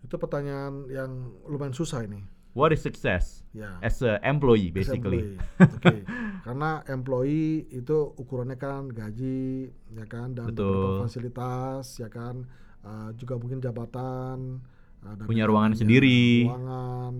itu 0.00 0.14
pertanyaan 0.16 0.88
yang 0.88 1.10
lumayan 1.44 1.72
susah 1.72 2.02
ini. 2.02 2.22
What 2.50 2.74
is 2.74 2.82
success 2.82 3.46
Ya, 3.54 3.78
as 3.78 4.02
a 4.02 4.18
employee 4.26 4.74
as 4.74 4.82
basically? 4.82 5.38
Oke, 5.62 6.02
karena 6.46 6.82
employee 6.90 7.62
itu 7.70 8.10
ukurannya 8.18 8.58
kan 8.58 8.90
gaji, 8.90 9.70
ya 9.94 10.04
kan, 10.04 10.34
dan 10.34 10.50
beberapa 10.50 11.06
fasilitas, 11.06 11.94
ya 11.96 12.10
kan, 12.10 12.42
eh, 12.82 13.10
juga 13.14 13.38
mungkin 13.38 13.62
jabatan, 13.62 14.58
dan 14.98 15.26
Punya 15.30 15.46
ruangan 15.46 15.72
lainnya, 15.72 15.82
sendiri. 15.86 16.42
ruangan, 16.42 17.14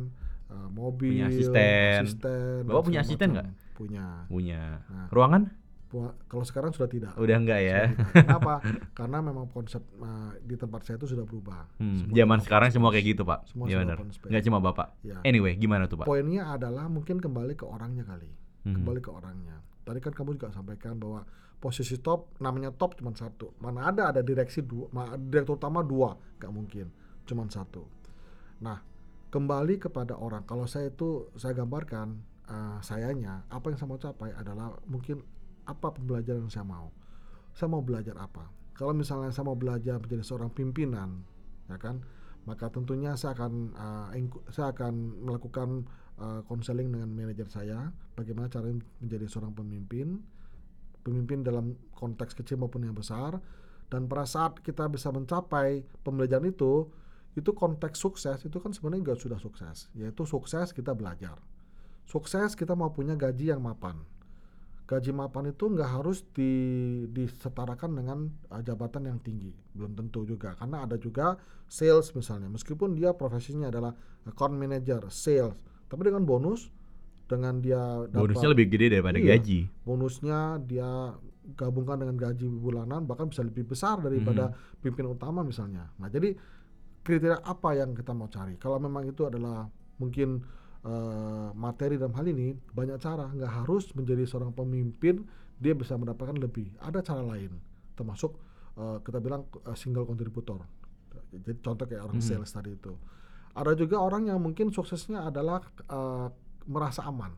eh, 0.50 0.68
mobil, 0.74 1.10
Punya 1.14 1.26
asisten. 1.30 2.02
asisten, 2.02 2.58
Bapak 2.66 2.82
punya 2.82 3.00
asisten 3.00 3.28
nggak? 3.30 3.48
Punya. 3.78 4.06
Punya 4.26 4.62
Nah. 4.84 5.06
ruangan? 5.14 5.42
Kalau 6.30 6.46
sekarang 6.46 6.70
sudah 6.70 6.86
tidak. 6.86 7.12
Udah 7.18 7.34
enggak 7.34 7.60
ya? 7.66 7.90
Tidak. 7.90 8.22
Kenapa? 8.30 8.62
Karena 8.98 9.18
memang 9.18 9.50
konsep 9.50 9.82
eh, 9.82 10.30
di 10.46 10.54
tempat 10.54 10.86
saya 10.86 11.02
itu 11.02 11.10
sudah 11.10 11.26
berubah. 11.26 11.66
Hmm, 11.82 12.06
Semua 12.06 12.14
zaman 12.14 12.38
sekarang 12.46 12.68
semua 12.70 12.90
kayak 12.94 13.06
gitu, 13.10 13.22
Pak. 13.26 13.50
Semua 13.50 13.66
sudah 13.66 13.82
benar. 13.82 13.96
open 13.98 14.10
space. 14.14 14.30
Nggak 14.30 14.42
cuma 14.46 14.58
Bapak. 14.62 14.88
Ya. 15.02 15.18
Anyway, 15.26 15.58
gimana 15.58 15.90
tuh, 15.90 15.98
Pak? 15.98 16.06
Poinnya 16.06 16.54
adalah 16.54 16.86
mungkin 16.86 17.18
kembali 17.18 17.58
ke 17.58 17.66
orangnya 17.66 18.06
kali. 18.06 18.30
Mhm. 18.70 18.74
Kembali 18.78 19.00
ke 19.02 19.10
orangnya. 19.10 19.58
Tadi 19.82 19.98
kan 19.98 20.14
kamu 20.14 20.38
juga 20.38 20.54
sampaikan 20.54 20.94
bahwa 20.94 21.26
posisi 21.58 21.98
top 21.98 22.38
namanya 22.38 22.70
top 22.70 22.94
cuma 22.94 23.10
satu. 23.10 23.50
Mana 23.58 23.90
ada 23.90 24.14
ada 24.14 24.22
direksi 24.22 24.62
dua, 24.62 24.86
direktur 25.18 25.58
utama 25.58 25.82
dua, 25.82 26.14
nggak 26.38 26.52
mungkin. 26.54 26.86
Cuma 27.26 27.50
satu. 27.50 27.82
Nah, 28.62 28.78
kembali 29.34 29.82
kepada 29.82 30.14
orang. 30.14 30.46
Kalau 30.46 30.70
saya 30.70 30.94
itu 30.94 31.34
saya 31.34 31.50
gambarkan 31.50 32.14
eh, 32.46 32.78
sayanya 32.78 33.42
apa 33.50 33.74
yang 33.74 33.78
saya 33.82 33.88
mau 33.90 33.98
capai 33.98 34.30
adalah 34.38 34.78
mungkin 34.86 35.26
apa 35.70 35.94
pembelajaran 35.94 36.46
yang 36.46 36.52
saya 36.52 36.66
mau. 36.66 36.90
Saya 37.54 37.70
mau 37.70 37.82
belajar 37.82 38.18
apa? 38.18 38.50
Kalau 38.74 38.96
misalnya 38.96 39.30
saya 39.30 39.46
mau 39.46 39.58
belajar 39.58 40.00
menjadi 40.00 40.24
seorang 40.24 40.50
pimpinan, 40.50 41.22
ya 41.68 41.76
kan? 41.78 42.02
Maka 42.48 42.72
tentunya 42.72 43.14
saya 43.14 43.36
akan 43.36 43.76
ing- 44.16 44.44
saya 44.48 44.72
akan 44.72 45.24
melakukan 45.28 45.84
eh, 46.20 46.40
konseling 46.48 46.88
dengan 46.92 47.08
manajer 47.12 47.48
saya 47.48 47.92
bagaimana 48.14 48.52
cara 48.52 48.68
menjadi 49.00 49.26
seorang 49.26 49.56
pemimpin 49.56 50.20
pemimpin 51.00 51.40
dalam 51.40 51.80
konteks 51.96 52.36
kecil 52.36 52.60
maupun 52.60 52.84
yang 52.84 52.92
besar 52.92 53.40
dan 53.88 54.06
pada 54.06 54.28
saat 54.28 54.60
kita 54.60 54.86
bisa 54.92 55.08
mencapai 55.08 55.82
pembelajaran 56.04 56.52
itu 56.52 56.92
itu 57.34 57.50
konteks 57.56 57.96
sukses 57.96 58.44
itu 58.44 58.58
kan 58.60 58.74
sebenarnya 58.76 59.00
juga 59.08 59.16
sudah 59.16 59.38
sukses 59.40 59.88
yaitu 59.96 60.28
sukses 60.28 60.76
kita 60.76 60.92
belajar 60.92 61.40
sukses 62.04 62.52
kita 62.52 62.76
mau 62.76 62.92
punya 62.92 63.16
gaji 63.16 63.54
yang 63.54 63.64
mapan 63.64 63.96
gaji 64.90 65.14
mapan 65.14 65.54
itu 65.54 65.70
nggak 65.70 65.86
harus 65.86 66.26
di, 66.34 66.50
disetarakan 67.14 67.94
dengan 67.94 68.18
uh, 68.50 68.58
jabatan 68.58 69.06
yang 69.06 69.22
tinggi 69.22 69.54
belum 69.70 69.94
tentu 69.94 70.26
juga 70.26 70.58
karena 70.58 70.82
ada 70.82 70.98
juga 70.98 71.38
sales 71.70 72.10
misalnya 72.10 72.50
meskipun 72.50 72.98
dia 72.98 73.14
profesinya 73.14 73.70
adalah 73.70 73.94
account 74.26 74.58
manager 74.58 75.06
sales 75.06 75.54
tapi 75.86 76.10
dengan 76.10 76.26
bonus 76.26 76.74
dengan 77.30 77.62
dia 77.62 77.78
Bonusnya 78.10 78.50
dapat 78.50 78.54
lebih 78.58 78.66
gede 78.74 78.86
daripada 78.98 79.18
Iya. 79.22 79.38
gaji. 79.38 79.60
bonusnya 79.86 80.58
dia 80.66 81.14
gabungkan 81.54 82.02
dengan 82.02 82.18
gaji 82.18 82.50
bulanan 82.50 83.06
bahkan 83.06 83.30
bisa 83.30 83.46
lebih 83.46 83.70
besar 83.70 84.02
daripada 84.02 84.50
Mhm. 84.50 84.82
pimpinan 84.82 85.14
utama 85.14 85.46
misalnya. 85.46 85.94
Nah, 86.02 86.10
jadi 86.10 86.34
kriteria 87.06 87.38
apa 87.42 87.78
yang 87.78 87.94
kita 87.94 88.10
mau 88.10 88.26
cari? 88.26 88.58
Kalau 88.58 88.82
memang 88.82 89.06
itu 89.06 89.22
adalah 89.26 89.70
mungkin 90.02 90.42
eh, 90.80 91.48
materi 91.52 91.96
dalam 91.96 92.14
hal 92.14 92.26
ini 92.26 92.56
banyak 92.72 92.98
cara, 92.98 93.28
nggak 93.28 93.52
harus 93.64 93.92
menjadi 93.92 94.24
seorang 94.24 94.52
pemimpin 94.52 95.24
dia 95.60 95.76
bisa 95.76 95.92
mendapatkan 95.94 96.36
lebih. 96.36 96.72
Ada 96.80 97.04
cara 97.04 97.20
lain, 97.22 97.52
termasuk 97.94 98.32
eh, 98.76 98.98
kita 99.04 99.18
bilang 99.18 99.44
eh, 99.66 99.76
single 99.76 100.04
contributor. 100.04 100.64
Jadi 101.30 101.58
contoh 101.60 101.84
kayak 101.84 102.06
orang 102.06 102.18
Mhm. 102.18 102.26
sales 102.26 102.50
tadi 102.50 102.74
itu. 102.74 102.94
Ada 103.50 103.74
juga 103.74 103.98
orang 103.98 104.30
yang 104.30 104.38
mungkin 104.38 104.70
suksesnya 104.70 105.26
adalah 105.26 105.60
eh, 105.90 106.28
merasa 106.66 107.02
aman, 107.04 107.34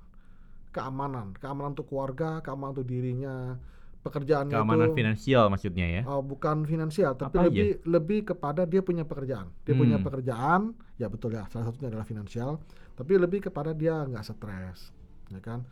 keamanan, 0.70 1.32
keamanan 1.36 1.72
untuk 1.74 1.88
keluarga, 1.88 2.40
keamanan 2.40 2.76
untuk 2.76 2.88
dirinya, 2.88 3.56
pekerjaannya 4.02 4.50
Keamanan 4.52 4.88
itu 4.88 4.96
finansial 4.96 5.44
maksudnya 5.46 5.86
ya. 5.88 6.02
uh, 6.04 6.18
bukan 6.20 6.62
finansial, 6.64 7.14
tapi 7.14 7.36
Apa 7.36 7.46
aja? 7.46 7.54
lebih 7.54 7.70
lebih 7.84 8.18
kepada 8.26 8.62
dia 8.64 8.80
punya 8.80 9.02
pekerjaan. 9.02 9.46
Dia 9.60 9.74
punya 9.74 9.96
Hmm. 9.96 10.04
pekerjaan, 10.04 10.60
ya 10.96 11.06
betul 11.06 11.32
ya. 11.32 11.46
Salah 11.46 11.66
satunya 11.66 11.88
adalah 11.88 12.02
finansial, 12.02 12.58
tapi 12.92 13.14
lebih 13.14 13.44
kepada 13.44 13.70
dia 13.72 14.02
nggak 14.02 14.24
stres, 14.24 14.90
ya 15.28 15.38
kan? 15.38 15.62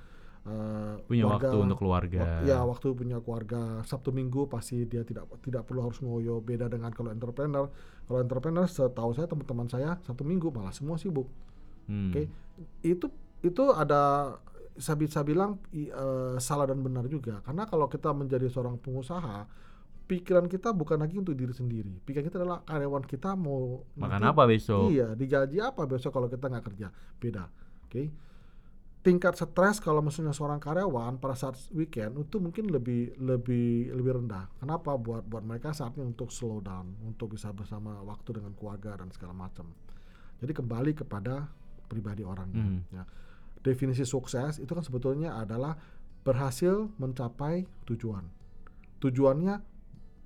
Uh, 0.41 0.97
Punya 1.05 1.27
keluarga- 1.27 1.47
waktu 1.47 1.59
untuk 1.61 1.79
keluarga. 1.79 2.19
wak- 2.19 2.47
ya 2.47 2.59
waktu 2.63 2.87
punya 2.95 3.19
keluarga 3.19 3.61
Sabtu 3.83 4.09
Minggu 4.09 4.47
pasti 4.47 4.83
dia 4.85 5.03
tidak 5.03 5.29
tidak 5.41 5.63
perlu 5.63 5.85
harus 5.85 6.01
ngoyo 6.01 6.41
beda 6.41 6.65
dengan 6.67 6.89
kalau 6.91 7.11
entrepreneur 7.11 7.69
kalau 8.03 8.19
entrepreneur 8.19 8.65
setahu 8.65 9.13
saya 9.13 9.29
teman-teman 9.29 9.69
saya 9.69 10.01
Sabtu 10.01 10.25
Minggu 10.25 10.49
malah 10.49 10.73
semua 10.73 10.97
sibuk 10.97 11.29
Hmm. 11.85 12.09
Oke, 12.09 12.31
itu 12.83 13.07
itu 13.43 13.65
ada 13.71 14.33
saya 14.77 14.95
bisa 14.95 15.21
bilang 15.21 15.59
eh, 15.73 15.91
salah 16.39 16.67
dan 16.67 16.81
benar 16.81 17.07
juga. 17.07 17.41
Karena 17.41 17.65
kalau 17.65 17.87
kita 17.87 18.11
menjadi 18.11 18.47
seorang 18.47 18.77
pengusaha 18.77 19.47
pikiran 20.05 20.47
kita 20.47 20.71
bukan 20.71 20.99
lagi 20.99 21.17
untuk 21.17 21.35
diri 21.35 21.51
sendiri. 21.51 22.03
Pikiran 22.03 22.27
kita 22.27 22.37
adalah 22.39 22.61
karyawan 22.63 23.05
kita 23.05 23.35
mau 23.35 23.87
Makan 23.95 24.19
nanti- 24.19 24.31
apa 24.31 24.43
besok? 24.45 24.91
iya 24.91 25.15
digaji 25.15 25.59
apa 25.59 25.87
besok 25.87 26.11
kalau 26.11 26.27
kita 26.27 26.47
nggak 26.47 26.65
kerja. 26.67 26.89
Beda 27.17 27.47
oke? 27.87 28.03
Tingkat 29.01 29.33
stres 29.33 29.81
kalau 29.81 30.05
misalnya 30.05 30.37
seorang 30.37 30.61
karyawan 30.61 31.17
pada 31.17 31.33
saat 31.33 31.57
weekend 31.73 32.21
itu 32.21 32.37
mungkin 32.37 32.69
lebih 32.69 33.17
lebih 33.17 33.97
lebih 33.97 34.13
rendah. 34.19 34.45
Kenapa? 34.61 34.93
Buat 34.95 35.25
buat 35.25 35.41
mereka 35.41 35.73
saatnya 35.73 36.05
untuk 36.05 36.29
slow 36.29 36.61
down 36.61 37.01
untuk 37.01 37.33
bisa 37.33 37.49
bersama 37.51 37.97
waktu 38.05 38.37
dengan 38.37 38.53
keluarga 38.53 39.01
dan 39.01 39.09
segala 39.09 39.33
macam. 39.33 39.73
Jadi 40.37 40.53
kembali 40.53 40.93
kepada 40.95 41.49
pribadi 41.89 42.21
orangnya 42.21 42.61
Hmm. 42.61 42.81
ya. 42.93 43.05
Definisi 43.61 44.05
sukses 44.09 44.59
itu 44.59 44.71
kan 44.73 44.85
sebetulnya 44.85 45.37
adalah 45.37 45.77
berhasil 46.25 46.93
mencapai 47.01 47.65
tujuan. 47.89 48.29
Tujuannya 49.01 49.55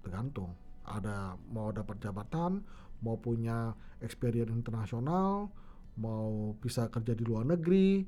tergantung. 0.02 0.54
Ada 0.84 1.38
mau 1.48 1.72
dapat 1.72 1.96
jabatan 2.02 2.60
mau 3.00 3.16
punya 3.20 3.72
experience 4.00 4.52
internasional 4.52 5.48
mau 6.00 6.56
bisa 6.58 6.88
kerja 6.88 7.14
di 7.14 7.22
luar 7.22 7.46
negeri 7.46 8.02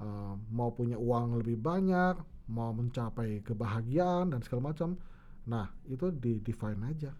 eh, 0.00 0.34
mau 0.52 0.72
punya 0.74 0.98
uang 0.98 1.40
lebih 1.44 1.60
banyak 1.60 2.16
mau 2.48 2.72
mencapai 2.72 3.44
kebahagiaan 3.44 4.32
dan 4.32 4.40
segala 4.40 4.72
macam. 4.72 4.96
Nah 5.48 5.68
itu 5.88 6.12
di 6.12 6.40
define 6.40 6.80
aja 6.84 7.12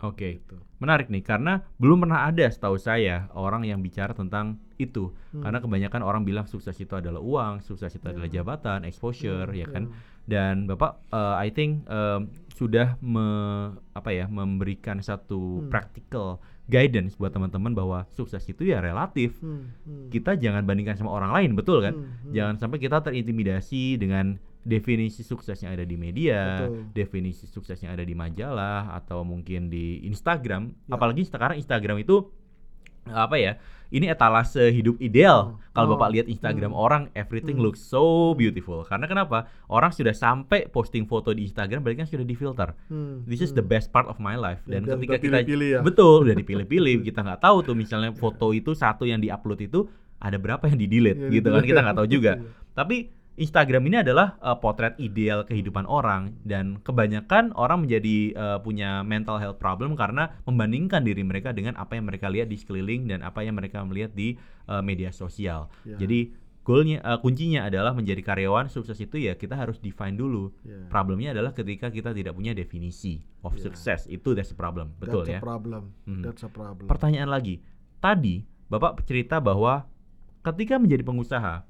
Oke. 0.00 0.38
gitu 0.38 0.56
Menarik 0.78 1.10
nih 1.10 1.20
karena 1.20 1.66
belum 1.76 2.06
pernah 2.06 2.26
ada 2.26 2.46
setahu 2.46 2.78
saya 2.78 3.26
orang 3.34 3.66
yang 3.66 3.82
bicara 3.82 4.14
tentang 4.14 4.62
itu. 4.78 5.10
Hmm. 5.34 5.42
Karena 5.42 5.58
kebanyakan 5.58 6.00
orang 6.00 6.22
bilang 6.22 6.46
sukses 6.46 6.78
itu 6.78 6.94
adalah 6.94 7.18
uang, 7.18 7.60
sukses 7.60 7.90
itu 7.90 8.06
Ya. 8.06 8.14
adalah 8.14 8.28
jabatan, 8.30 8.86
exposure, 8.86 9.50
Hmm, 9.50 9.58
ya 9.58 9.66
kan. 9.66 9.84
ya. 9.90 9.94
Dan 10.28 10.54
Bapak 10.64 11.02
eh, 11.10 11.36
I 11.42 11.50
think 11.50 11.82
em, 11.84 12.30
sudah 12.54 12.94
me- 13.00 13.74
apa 13.90 14.10
ya 14.10 14.30
memberikan 14.30 15.00
satu 15.00 15.62
Hmm. 15.62 15.68
practical 15.68 16.38
guidance 16.68 17.16
buat 17.16 17.32
teman-teman 17.32 17.72
bahwa 17.72 18.04
sukses 18.08 18.44
itu 18.44 18.62
ya 18.62 18.78
relatif. 18.78 19.34
Hmm, 19.40 19.72
hmm. 19.82 20.14
Kita 20.14 20.36
jangan 20.36 20.62
bandingkan 20.62 20.94
sama 20.94 21.10
orang 21.10 21.32
lain, 21.32 21.50
betul 21.56 21.80
kan? 21.80 21.96
Hmm, 21.96 22.28
hmm. 22.28 22.32
Jangan 22.36 22.54
sampai 22.56 22.78
kita 22.78 23.02
terintimidasi 23.02 23.96
dengan 23.96 24.38
definisi 24.68 25.22
sukses 25.22 25.56
yang 25.58 25.72
ada 25.72 25.82
di 25.82 25.96
media, 25.96 26.60
Betul. 26.60 26.92
definisi 26.92 27.44
sukses 27.44 27.80
yang 27.80 27.90
ada 27.90 28.04
di 28.04 28.12
majalah 28.12 28.92
atau 28.94 29.24
mungkin 29.24 29.66
di 29.66 30.04
Instagram. 30.04 30.68
Ya. 30.84 30.92
Apalagi 30.92 31.24
sekarang 31.24 31.56
Instagram 31.56 31.96
itu 31.98 32.28
apa 33.04 33.34
ya? 33.34 33.56
Ini 33.88 34.04
etalase 34.06 34.68
hidup 34.68 35.00
ideal. 35.00 35.56
Oh. 35.56 35.72
Kalau 35.72 35.88
Oh. 35.88 35.92
Bapak 35.96 36.12
lihat 36.12 36.26
Instagram 36.28 36.70
Hmm. 36.70 36.76
orang, 36.78 37.02
everything 37.14 37.56
Hmm. 37.56 37.64
looks 37.64 37.80
so 37.80 38.36
beautiful. 38.36 38.84
Karena 38.84 39.08
kenapa? 39.08 39.48
Orang 39.66 39.88
sudah 39.90 40.12
sampai 40.12 40.68
posting 40.68 41.08
foto 41.08 41.32
di 41.32 41.48
Instagram, 41.48 41.80
berarti 41.80 41.98
kan 41.98 42.06
sudah 42.06 42.22
difilter. 42.22 42.76
Hmm, 42.86 43.24
This 43.24 43.40
is 43.40 43.48
hmm. 43.48 43.56
the 43.56 43.66
best 43.66 43.88
part 43.88 44.04
of 44.04 44.20
my 44.20 44.36
life. 44.36 44.60
Dan 44.62 44.84
Dan 44.84 45.00
ketika 45.00 45.16
kita 45.16 45.40
pilih-pilih 45.40 45.68
ya. 45.70 45.80
betul 45.80 46.20
udah 46.22 46.36
dipilih-pilih, 46.44 47.00
kita 47.00 47.24
nggak 47.24 47.40
tahu 47.40 47.64
tuh 47.64 47.72
misalnya 47.74 48.12
foto 48.12 48.52
itu 48.52 48.76
satu 48.76 49.02
yang 49.02 49.16
diupload 49.18 49.60
itu 49.62 49.88
ada 50.18 50.36
berapa 50.36 50.68
yang 50.68 50.76
di 50.76 50.84
delete 50.86 51.16
Iya, 51.24 51.32
gitu 51.32 51.48
kan 51.48 51.64
kita 51.64 51.80
nggak 51.80 51.96
tahu 51.96 52.08
juga. 52.10 52.32
Iya. 52.44 52.76
Tapi 52.76 52.96
Instagram 53.38 53.86
ini 53.86 54.02
adalah 54.02 54.34
uh, 54.42 54.58
potret 54.58 54.98
ideal 54.98 55.46
kehidupan 55.46 55.86
orang 55.86 56.34
dan 56.42 56.82
kebanyakan 56.82 57.54
orang 57.54 57.86
menjadi 57.86 58.34
uh, 58.34 58.58
punya 58.58 59.06
mental 59.06 59.38
health 59.38 59.62
problem 59.62 59.94
karena 59.94 60.34
membandingkan 60.42 61.06
diri 61.06 61.22
mereka 61.22 61.54
dengan 61.54 61.78
apa 61.78 61.94
yang 61.94 62.10
mereka 62.10 62.26
lihat 62.26 62.50
di 62.50 62.58
sekeliling 62.58 63.06
dan 63.06 63.22
apa 63.22 63.46
yang 63.46 63.54
mereka 63.54 63.86
melihat 63.86 64.10
di 64.10 64.34
uh, 64.66 64.82
media 64.82 65.14
sosial. 65.14 65.70
Ya. 65.86 66.02
Jadi 66.02 66.34
goalnya 66.66 66.98
uh, 67.06 67.22
kuncinya 67.22 67.62
adalah 67.70 67.94
menjadi 67.94 68.26
karyawan 68.26 68.66
sukses 68.68 68.98
itu 68.98 69.22
ya 69.22 69.38
kita 69.38 69.54
harus 69.54 69.78
define 69.78 70.18
dulu. 70.18 70.50
Ya. 70.66 70.90
Problemnya 70.90 71.30
adalah 71.30 71.54
ketika 71.54 71.94
kita 71.94 72.10
tidak 72.10 72.34
punya 72.34 72.58
definisi 72.58 73.22
of 73.46 73.54
Ya. 73.54 73.70
success 73.70 74.10
itu 74.10 74.34
that's 74.34 74.50
the 74.50 74.58
problem, 74.58 74.98
betul 74.98 75.22
That's 75.22 75.38
ya. 75.38 75.40
a 75.40 75.46
problem. 75.46 75.94
Mhm. 76.10 76.26
That's 76.26 76.42
a 76.42 76.50
problem. 76.50 76.90
Pertanyaan 76.90 77.30
lagi, 77.30 77.62
tadi 78.02 78.42
Bapak 78.68 79.06
cerita 79.08 79.40
bahwa 79.40 79.88
ketika 80.44 80.76
menjadi 80.76 81.00
pengusaha, 81.00 81.64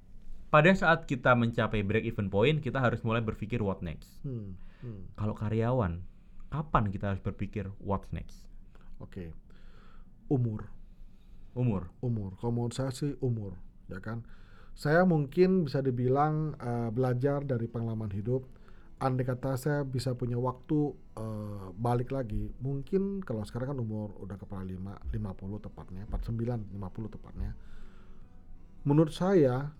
pada 0.48 0.72
saat 0.72 1.04
kita 1.04 1.36
mencapai 1.36 1.84
break 1.84 2.08
even 2.08 2.32
point, 2.32 2.64
kita 2.64 2.80
harus 2.80 3.04
mulai 3.04 3.20
berpikir 3.20 3.60
what 3.60 3.84
next. 3.84 4.08
Hmm, 4.24 4.56
hmm. 4.80 5.12
Kalau 5.20 5.36
karyawan, 5.36 6.00
kapan 6.48 6.88
kita 6.88 7.12
harus 7.12 7.20
berpikir 7.20 7.68
what's 7.80 8.08
next? 8.12 8.48
Oke. 8.98 9.32
Umur. 10.28 10.72
Umur. 11.56 11.90
umur. 12.04 12.38
Kalau 12.38 12.52
menurut 12.54 12.74
saya 12.76 12.92
sih 12.94 13.16
umur, 13.20 13.58
ya 13.90 13.98
kan. 13.98 14.22
Saya 14.78 15.02
mungkin 15.02 15.66
bisa 15.66 15.82
dibilang 15.82 16.54
eh, 16.54 16.90
belajar 16.94 17.42
dari 17.42 17.66
pengalaman 17.66 18.14
hidup. 18.14 18.46
Andai 18.98 19.26
kata 19.26 19.54
saya 19.54 19.80
bisa 19.82 20.14
punya 20.14 20.38
waktu 20.38 20.94
eh, 21.18 21.66
balik 21.74 22.14
lagi, 22.14 22.54
mungkin 22.62 23.20
kalau 23.26 23.42
sekarang 23.42 23.74
kan 23.74 23.78
umur 23.82 24.14
udah 24.22 24.38
kepala 24.38 24.62
5, 24.62 25.12
50 25.12 25.66
tepatnya, 25.66 26.02
49, 26.08 26.78
50 26.78 27.14
tepatnya. 27.14 27.50
Menurut 28.86 29.10
saya 29.10 29.74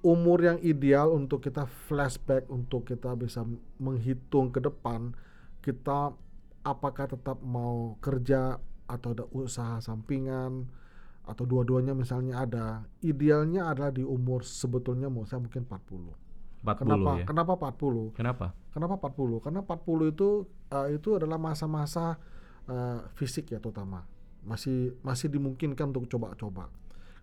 umur 0.00 0.40
yang 0.40 0.58
ideal 0.64 1.12
untuk 1.12 1.44
kita 1.44 1.68
flashback 1.88 2.48
untuk 2.48 2.88
kita 2.88 3.12
bisa 3.16 3.44
menghitung 3.76 4.48
ke 4.48 4.60
depan 4.64 5.12
kita 5.60 6.16
apakah 6.64 7.08
tetap 7.08 7.40
mau 7.44 7.96
kerja 8.00 8.56
atau 8.88 9.08
ada 9.14 9.24
usaha 9.32 9.78
sampingan 9.78 10.66
atau 11.28 11.44
dua-duanya 11.46 11.94
misalnya 11.94 12.42
ada. 12.42 12.88
Idealnya 13.04 13.70
adalah 13.70 13.94
di 13.94 14.02
umur 14.02 14.42
sebetulnya 14.42 15.06
mau 15.06 15.28
saya 15.28 15.44
mungkin 15.44 15.68
40 15.68 16.16
40 16.60 16.76
kenapa? 16.76 17.12
ya. 17.16 17.24
kenapa 17.24 17.52
40 17.56 18.12
Kenapa? 18.12 18.46
kenapa 18.68 18.94
40 19.00 19.40
karena 19.40 19.60
40 19.64 20.12
itu 20.12 20.28
eh, 20.68 20.88
itu 20.92 21.08
adalah 21.16 21.38
masa-masa 21.40 22.20
eh, 22.68 23.00
fisik 23.16 23.52
ya 23.52 23.60
terutama. 23.60 24.04
Masih 24.44 24.96
masih 25.04 25.28
dimungkinkan 25.28 25.92
untuk 25.92 26.08
coba-coba 26.08 26.72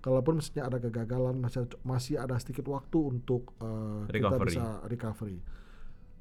kalaupun 0.01 0.39
misalnya 0.39 0.69
ada 0.69 0.77
kegagalan 0.77 1.35
masih 1.41 1.65
masih 1.81 2.15
ada 2.21 2.37
sedikit 2.37 2.69
waktu 2.69 2.97
untuk 3.01 3.53
eh, 3.61 4.07
kita 4.07 4.13
Recovery. 4.13 4.49
bisa 4.53 4.65
recovery. 4.85 5.39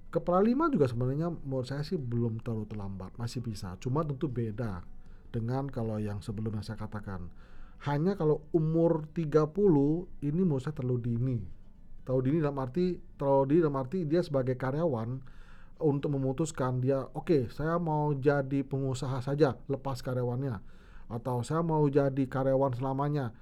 kepala 0.07 0.41
lima 0.41 0.73
juga 0.73 0.89
sebenarnya 0.89 1.29
menurut 1.29 1.69
saya 1.69 1.85
sih 1.85 2.01
belum 2.01 2.41
terlalu 2.41 2.65
terlambat 2.73 3.13
masih 3.21 3.45
bisa. 3.45 3.77
Cuma 3.77 4.01
tentu 4.01 4.33
beda 4.33 4.81
dengan 5.29 5.69
kalau 5.69 6.01
yang 6.01 6.25
sebelumnya 6.25 6.65
saya 6.65 6.81
katakan. 6.81 7.29
Hanya 7.85 8.17
kalau 8.17 8.41
umur 8.57 9.05
30 9.13 9.53
ini 10.25 10.41
menurut 10.41 10.65
saya 10.65 10.73
terlalu 10.73 11.13
dini. 11.13 11.39
Terlalu 12.09 12.23
dini 12.33 12.39
dalam 12.41 12.57
arti 12.65 12.97
terlalu 13.21 13.45
dini 13.53 13.61
dalam 13.61 13.77
arti 13.77 13.99
dia 14.09 14.25
sebagai 14.25 14.57
karyawan 14.57 15.21
untuk 15.77 16.09
memutuskan 16.17 16.81
dia 16.81 17.05
oke 17.13 17.53
saya 17.53 17.77
mau 17.77 18.17
jadi 18.17 18.65
pengusaha 18.65 19.21
saja 19.21 19.61
lepas 19.69 20.01
karyawannya. 20.01 20.57
Atau 21.13 21.45
saya 21.45 21.61
mau 21.61 21.85
jadi 21.93 22.25
karyawan 22.25 22.73
selamanya 22.73 23.37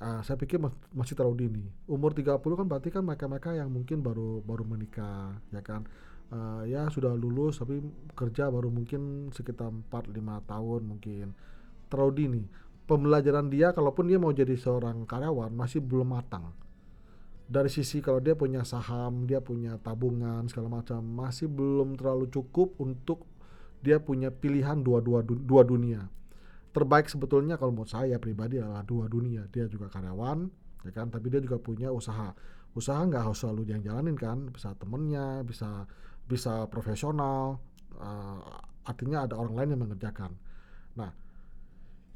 Ah, 0.00 0.20
saya 0.24 0.36
pikir 0.40 0.56
mas- 0.64 0.72
masih 0.96 1.12
terlalu 1.18 1.36
dini 1.44 1.64
umur 1.84 2.10
30 2.16 2.56
kan 2.56 2.64
berarti 2.70 2.88
kan 2.88 3.02
mereka-mereka 3.04 3.50
yang 3.60 3.68
mungkin 3.76 4.00
baru 4.00 4.40
baru 4.48 4.64
menikah 4.64 5.36
ya 5.54 5.60
kan? 5.60 5.84
Ah, 6.32 6.62
ya 6.64 6.82
sudah 6.94 7.12
lulus 7.22 7.60
tapi 7.60 7.84
kerja 8.16 8.48
baru 8.48 8.68
mungkin 8.72 9.28
sekitar 9.36 9.68
4-5 9.68 10.40
tahun 10.48 10.80
mungkin. 10.90 11.26
Terlalu 11.90 12.12
dini 12.20 12.42
pembelajaran 12.88 13.46
dia 13.54 13.68
kalaupun 13.76 14.04
dia 14.10 14.18
mau 14.22 14.32
jadi 14.32 14.54
seorang 14.56 15.04
karyawan 15.10 15.52
masih 15.52 15.80
belum 15.84 16.08
matang. 16.16 16.46
Dari 17.50 17.66
sisi 17.66 17.98
kalau 17.98 18.22
dia 18.22 18.38
punya 18.38 18.62
saham, 18.62 19.26
dia 19.26 19.42
punya 19.42 19.74
tabungan 19.82 20.46
segala 20.46 20.80
macam 20.80 21.02
masih 21.02 21.50
belum 21.50 21.98
terlalu 21.98 22.30
cukup 22.30 22.78
untuk 22.78 23.26
dia 23.82 23.98
punya 23.98 24.30
pilihan 24.30 24.78
dua-dua 24.86 25.20
du- 25.26 25.40
dua 25.50 25.62
dunia. 25.66 26.06
Terbaik 26.70 27.10
sebetulnya 27.10 27.58
kalau 27.58 27.74
menurut 27.74 27.90
saya 27.90 28.16
pribadi 28.16 28.62
adalah 28.62 28.86
dua 28.86 29.10
dunia. 29.10 29.46
Dia 29.50 29.66
juga 29.66 29.90
karyawan, 29.90 30.46
ya 30.86 30.92
kan, 30.94 31.10
tapi 31.10 31.26
dia 31.28 31.42
juga 31.42 31.58
punya 31.58 31.90
usaha. 31.90 32.30
Usaha 32.72 33.02
nggak 33.02 33.26
harus 33.26 33.42
selalu 33.42 33.66
dia 33.66 33.74
yang 33.74 33.84
jalanin 33.90 34.14
kan, 34.14 34.46
bisa 34.48 34.74
temennya, 34.78 35.42
bisa 35.42 35.86
bisa 36.24 36.66
profesional. 36.70 37.58
eh, 37.90 38.40
artinya 38.86 39.28
ada 39.28 39.36
orang 39.36 39.54
lain 39.60 39.68
yang 39.76 39.80
mengerjakan. 39.84 40.32
Nah, 40.96 41.12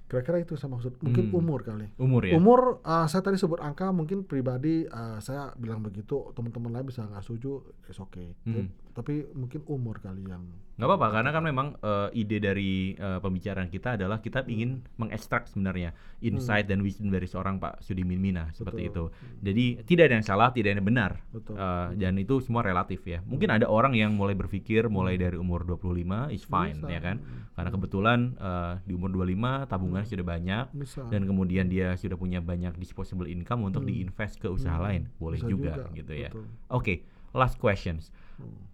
kira-kira 0.08 0.40
itu 0.40 0.54
saya 0.56 0.72
maksud. 0.72 0.96
Mungkin 1.02 1.28
Hmm. 1.28 1.38
umur 1.40 1.60
kali. 1.60 1.90
Umur 1.98 2.22
ya. 2.24 2.38
Umur 2.38 2.78
uh, 2.80 3.04
saya 3.04 3.20
tadi 3.20 3.36
sebut 3.36 3.60
angka 3.60 3.90
mungkin 3.90 4.24
pribadi 4.24 4.86
uh, 4.88 5.18
saya 5.18 5.52
bilang 5.58 5.82
begitu 5.82 6.32
teman-teman 6.32 6.72
lain 6.72 6.86
bisa 6.88 7.04
nggak 7.04 7.20
setuju 7.20 7.60
is 7.84 7.98
okay 7.98 8.32
Hmm. 8.46 8.70
Tapi 8.94 9.26
mungkin 9.34 9.60
umur 9.66 9.98
kali 9.98 10.22
yang 10.24 10.46
nggak 10.74 10.86
apa-apa 10.86 11.08
karena 11.12 11.30
kan 11.30 11.42
memang 11.42 11.68
eh, 11.76 12.08
ide 12.14 12.38
dari 12.38 12.94
eh, 12.94 13.18
pembicaraan 13.18 13.66
kita 13.66 13.94
adalah 13.94 14.18
kita 14.18 14.42
Hmm. 14.42 14.50
ingin 14.50 14.70
mengekstrak 14.96 15.46
sebenarnya 15.46 15.90
insight 16.20 16.66
dan 16.66 16.78
wisdom 16.78 17.10
dari 17.10 17.26
seorang 17.26 17.58
Pak 17.58 17.78
Sudimin 17.80 18.18
Mina 18.18 18.50
seperti 18.50 18.86
Betul. 18.86 19.10
itu. 19.10 19.38
Jadi 19.42 19.64
tidak 19.82 20.04
ada 20.06 20.14
yang 20.14 20.26
salah, 20.26 20.48
tidak 20.50 20.68
ada 20.70 20.78
yang 20.78 20.86
benar. 20.86 21.12
betul 21.28 21.54
Eh, 21.54 21.88
dan 21.96 22.14
itu 22.16 22.38
semua 22.38 22.62
relatif 22.62 23.02
ya. 23.04 23.18
Mungkin 23.22 23.50
ada 23.50 23.66
orang 23.66 23.94
yang 23.94 24.14
mulai 24.14 24.34
berpikir 24.34 24.86
mulai 24.86 25.14
dari 25.14 25.34
umur 25.34 25.62
25 25.62 26.30
is 26.30 26.42
fine 26.44 26.78
Bisa. 26.78 26.90
ya 26.90 27.00
kan. 27.00 27.16
Karena 27.54 27.70
Hmm. 27.70 27.76
kebetulan 27.76 28.18
eh, 28.36 28.72
di 28.82 28.92
umur 28.94 29.10
25 29.10 29.66
tabungannya 29.66 30.06
sudah 30.06 30.26
banyak 30.28 30.64
bisa 30.72 31.02
dan 31.06 31.22
kemudian 31.24 31.66
dia 31.66 31.94
sudah 31.94 32.14
punya 32.14 32.38
banyak 32.38 32.74
disposable 32.76 33.26
income 33.26 33.62
untuk 33.64 33.82
Hmm. 33.82 33.90
diinvest 33.90 34.38
ke 34.38 34.46
usaha 34.46 34.74
Hmm. 34.74 34.86
lain. 34.86 35.02
Boleh 35.18 35.38
Bisa 35.38 35.50
juga, 35.50 35.72
gitu 35.90 36.14
ya. 36.14 36.30
Oke, 36.68 37.02
last 37.30 37.58
questions. 37.58 38.10
Hmm. 38.38 38.73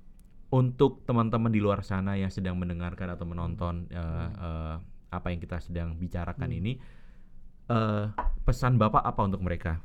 Untuk 0.51 1.07
teman-teman 1.07 1.55
di 1.55 1.63
luar 1.63 1.87
sana 1.87 2.19
yang 2.19 2.27
sedang 2.27 2.59
mendengarkan 2.59 3.15
atau 3.15 3.23
menonton 3.23 3.87
Hmm. 3.87 4.35
eh, 4.35 4.77
apa 5.11 5.27
yang 5.31 5.39
kita 5.39 5.63
sedang 5.63 5.95
bicarakan 5.95 6.51
Hmm. 6.51 6.59
ini, 6.59 6.73
eh, 7.71 8.05
pesan 8.43 8.75
Bapak 8.75 9.03
apa 9.07 9.21
untuk 9.27 9.43
mereka 9.47 9.79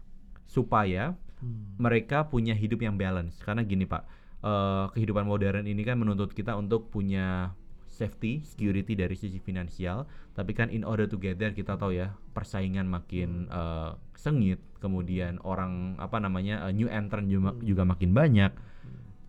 supaya 0.49 1.13
Hmm. 1.41 1.77
mereka 1.77 2.25
punya 2.25 2.57
hidup 2.57 2.81
yang 2.81 2.97
balance? 2.97 3.37
Karena 3.45 3.61
gini 3.61 3.85
Pak, 3.85 4.03
eh, 4.41 4.85
kehidupan 4.97 5.29
modern 5.29 5.69
ini 5.69 5.85
kan 5.85 6.01
menuntut 6.01 6.33
kita 6.33 6.57
untuk 6.57 6.89
punya 6.89 7.53
safety, 7.85 8.41
security 8.43 8.97
dari 8.97 9.13
sisi 9.15 9.37
finansial, 9.39 10.09
tapi 10.33 10.51
kan 10.51 10.67
in 10.67 10.83
order 10.83 11.05
together 11.05 11.53
kita 11.53 11.77
tahu 11.77 11.93
ya 11.93 12.17
persaingan 12.33 12.89
makin 12.89 13.47
eh, 13.53 13.91
sengit, 14.17 14.59
kemudian 14.81 15.37
orang 15.45 15.93
apa 16.01 16.17
namanya 16.17 16.65
eh, 16.65 16.73
new 16.73 16.89
entrant 16.89 17.29
juga, 17.29 17.53
Hmm. 17.53 17.61
juga 17.61 17.85
makin 17.85 18.11
banyak. 18.17 18.51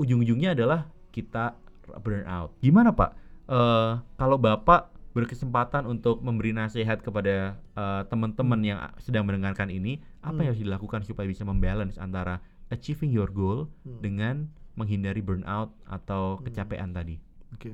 Ujung-ujungnya 0.00 0.56
adalah 0.56 0.88
kita 1.16 1.56
burn 2.04 2.28
out. 2.28 2.52
Gimana 2.60 2.92
Pak? 2.92 3.10
Eh, 3.48 3.92
kalau 4.20 4.36
Bapak 4.36 4.92
berkesempatan 5.16 5.88
untuk 5.88 6.20
memberi 6.20 6.52
nasihat 6.52 7.00
kepada 7.00 7.56
eh, 7.56 8.02
teman-teman 8.12 8.60
yang 8.60 8.78
sedang 9.00 9.24
mendengarkan 9.24 9.72
ini, 9.72 9.96
apa 10.20 10.44
yang 10.44 10.52
Hmm. 10.52 10.60
harus 10.60 10.60
dilakukan 10.60 11.00
supaya 11.08 11.24
bisa 11.24 11.48
membalance 11.48 11.96
antara 11.96 12.44
achieving 12.68 13.08
your 13.08 13.32
goal 13.32 13.72
Hmm. 13.88 14.04
dengan 14.04 14.34
menghindari 14.76 15.24
burnout 15.24 15.72
atau 15.88 16.36
Hmm. 16.36 16.44
kecapean 16.44 16.92
tadi? 16.92 17.16
Oke. 17.56 17.72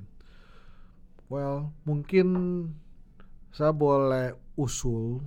Well, 1.26 1.74
mungkin 1.82 2.28
saya 3.50 3.74
boleh 3.74 4.38
usul 4.54 5.24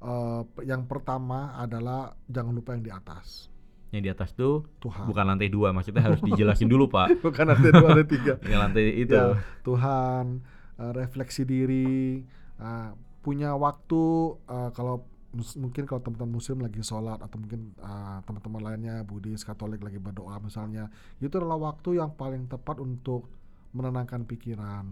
uh, 0.00 0.42
yang 0.64 0.88
pertama 0.88 1.52
adalah 1.58 2.16
jangan 2.32 2.54
lupa 2.56 2.72
yang 2.78 2.84
di 2.86 2.92
atas. 2.94 3.51
Yang 3.92 4.02
di 4.02 4.10
atas 4.10 4.30
tuh 4.32 4.64
Tuhan. 4.80 5.04
bukan 5.04 5.24
lantai 5.28 5.52
dua, 5.52 5.68
maksudnya 5.76 6.00
harus 6.00 6.24
dijelasin 6.24 6.64
dulu 6.64 6.88
Pak. 6.88 7.12
Bukan 7.24 7.46
ada 7.52 7.68
dua 7.68 7.88
ada 7.92 8.04
tiga. 8.08 8.40
Yang 8.50 8.60
lantai 8.64 8.86
itu. 8.96 9.12
Ya, 9.12 9.36
Tuhan, 9.60 10.40
uh, 10.80 10.92
refleksi 10.96 11.44
diri, 11.44 12.24
uh, 12.56 12.96
punya 13.20 13.52
waktu 13.52 14.02
uh, 14.48 14.72
kalau 14.72 15.04
mungkin 15.32 15.88
kalau 15.88 16.04
teman-teman 16.04 16.40
muslim 16.40 16.60
lagi 16.60 16.80
sholat 16.84 17.20
atau 17.20 17.36
mungkin 17.40 17.72
uh, 17.80 18.20
teman-teman 18.24 18.60
lainnya 18.64 18.96
Buddhis, 19.04 19.44
Katolik 19.44 19.80
lagi 19.80 19.96
berdoa 19.96 20.36
misalnya, 20.40 20.92
itu 21.20 21.32
adalah 21.40 21.72
waktu 21.72 22.00
yang 22.00 22.12
paling 22.16 22.48
tepat 22.48 22.80
untuk 22.80 23.28
menenangkan 23.72 24.28
pikiran, 24.28 24.84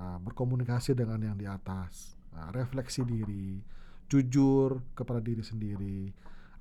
uh, 0.00 0.18
berkomunikasi 0.24 0.96
dengan 0.96 1.20
yang 1.20 1.36
di 1.36 1.44
atas, 1.44 2.16
uh, 2.32 2.48
refleksi 2.56 3.04
diri, 3.04 3.60
jujur 4.08 4.80
kepada 4.96 5.20
diri 5.20 5.44
sendiri, 5.44 6.08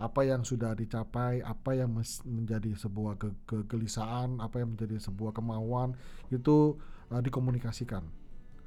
apa 0.01 0.25
yang 0.25 0.41
sudah 0.41 0.73
dicapai, 0.73 1.45
apa 1.45 1.77
yang 1.77 1.93
menjadi 2.25 2.73
sebuah 2.73 3.21
ke- 3.21 3.37
kegelisahan, 3.45 4.41
apa 4.41 4.65
yang 4.65 4.73
menjadi 4.73 4.97
sebuah 4.97 5.29
kemauan 5.37 5.93
itu 6.33 6.73
uh, 7.13 7.21
dikomunikasikan. 7.21 8.01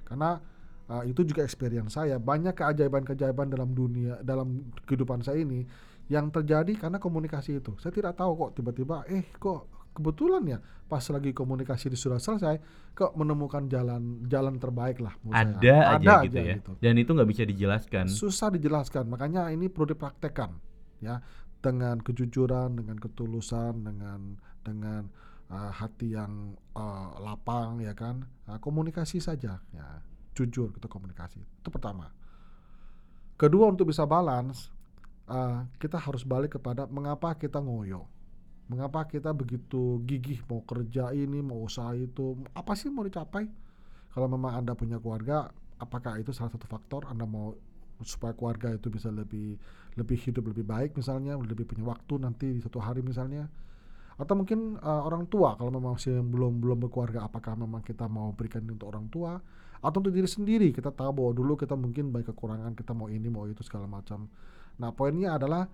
Karena 0.07 0.39
uh, 0.87 1.03
itu 1.03 1.27
juga 1.27 1.43
experience 1.43 1.99
saya, 1.99 2.23
banyak 2.23 2.55
keajaiban-keajaiban 2.55 3.51
dalam 3.51 3.75
dunia 3.75 4.23
dalam 4.23 4.71
kehidupan 4.87 5.27
saya 5.27 5.43
ini 5.43 5.67
yang 6.07 6.31
terjadi 6.31 6.79
karena 6.79 7.03
komunikasi 7.03 7.59
itu. 7.59 7.75
Saya 7.83 7.91
tidak 7.91 8.15
tahu 8.15 8.39
kok 8.39 8.63
tiba-tiba 8.63 9.03
eh 9.11 9.27
kok 9.35 9.91
kebetulan 9.95 10.43
ya 10.47 10.59
pas 10.91 11.03
lagi 11.11 11.31
komunikasi 11.31 11.87
di 11.89 11.97
sudah 11.99 12.19
selesai 12.19 12.59
kok 12.93 13.15
menemukan 13.15 13.67
jalan 13.71 14.23
jalan 14.27 14.59
terbaik 14.59 14.99
lah 15.03 15.15
saya. 15.23 15.35
Ada 15.35 15.75
aja 15.99 16.13
Ada 16.21 16.27
gitu 16.27 16.39
aja 16.39 16.41
ya. 16.43 16.55
gitu 16.59 16.73
Dan 16.83 16.95
itu 16.99 17.11
nggak 17.15 17.31
bisa 17.31 17.43
dijelaskan. 17.47 18.05
susah 18.11 18.51
dijelaskan 18.53 19.07
makanya 19.07 19.49
ini 19.55 19.71
perlu 19.71 19.95
dipraktekkan 19.95 20.51
ya 21.05 21.21
dengan 21.61 22.01
kejujuran 22.01 22.81
dengan 22.81 22.97
ketulusan 22.97 23.85
dengan 23.85 24.41
dengan 24.65 25.09
uh, 25.53 25.73
hati 25.73 26.17
yang 26.17 26.57
uh, 26.77 27.17
lapang 27.21 27.81
ya 27.85 27.93
kan? 27.93 28.25
Uh, 28.49 28.57
komunikasi 28.61 29.21
saja 29.21 29.61
ya. 29.73 29.87
Jujur 30.35 30.75
kita 30.75 30.91
komunikasi. 30.91 31.39
Itu 31.41 31.69
pertama. 31.71 32.11
Kedua 33.39 33.71
untuk 33.71 33.93
bisa 33.93 34.03
balance 34.09 34.73
uh, 35.29 35.65
kita 35.79 36.01
harus 36.01 36.25
balik 36.25 36.57
kepada 36.59 36.89
mengapa 36.89 37.37
kita 37.37 37.61
ngoyo. 37.61 38.09
Mengapa 38.65 39.05
kita 39.05 39.37
begitu 39.37 40.01
gigih 40.09 40.41
mau 40.49 40.65
kerja 40.65 41.13
ini 41.13 41.45
mau 41.45 41.61
usaha 41.61 41.93
itu 41.93 42.41
apa 42.57 42.73
sih 42.73 42.89
mau 42.89 43.05
dicapai? 43.05 43.45
Kalau 44.15 44.31
memang 44.31 44.65
anda 44.65 44.73
punya 44.73 44.97
keluarga 44.97 45.53
apakah 45.79 46.17
itu 46.17 46.33
salah 46.33 46.53
satu 46.55 46.65
faktor? 46.65 47.05
Anda 47.11 47.29
mau 47.29 47.53
supaya 48.03 48.35
keluarga 48.35 48.75
itu 48.75 48.91
bisa 48.91 49.13
lebih 49.13 49.55
lebih 49.95 50.19
hidup 50.19 50.51
lebih 50.51 50.67
baik 50.67 50.99
misalnya 50.99 51.39
lebih 51.39 51.63
punya 51.63 51.87
waktu 51.87 52.19
nanti 52.19 52.51
di 52.51 52.61
satu 52.61 52.83
hari 52.83 53.05
misalnya. 53.07 53.47
Atau 54.15 54.39
mungkin 54.39 54.79
uh, 54.79 55.03
orang 55.07 55.27
tua 55.27 55.59
kalau 55.59 55.75
memang 55.75 55.99
masih 55.99 56.23
belum 56.23 56.63
belum 56.63 56.87
berkeluarga 56.87 57.27
apakah 57.27 57.59
memang 57.59 57.83
kita 57.83 58.07
mau 58.07 58.35
berikan 58.35 58.63
untuk 58.67 58.91
orang 58.91 59.07
tua? 59.11 59.39
Atau 59.85 60.01
untuk 60.03 60.15
diri 60.15 60.27
sendiri 60.27 60.71
kita 60.75 60.91
tahu 60.95 61.11
bahwa 61.15 61.31
dulu 61.35 61.55
kita 61.59 61.75
mungkin 61.75 62.15
banyak 62.15 62.31
kekurangan 62.35 62.73
kita 62.75 62.95
mau 62.95 63.11
ini 63.11 63.27
mau 63.31 63.47
itu 63.47 63.63
segala 63.67 63.87
macam. 63.87 64.27
Nah 64.79 64.91
poinnya 64.95 65.35
adalah 65.35 65.67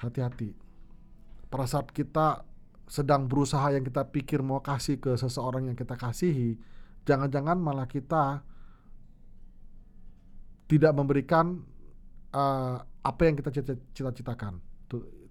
hati-hati. 0.00 0.52
Pada 1.48 1.68
saat 1.68 1.92
kita 1.92 2.44
sedang 2.84 3.24
berusaha 3.24 3.72
yang 3.72 3.84
kita 3.84 4.04
pikir 4.12 4.44
mau 4.44 4.60
kasih 4.60 5.00
ke 5.00 5.16
seseorang 5.16 5.72
yang 5.72 5.76
kita 5.76 5.96
kasihi 5.96 6.60
jangan-jangan 7.08 7.56
malah 7.56 7.88
kita 7.88 8.44
tidak 10.68 10.92
memberikan 10.96 11.60
uh, 12.32 12.76
apa 13.04 13.20
yang 13.28 13.36
kita 13.36 13.50
cita- 13.52 13.82
cita-citakan. 13.92 14.60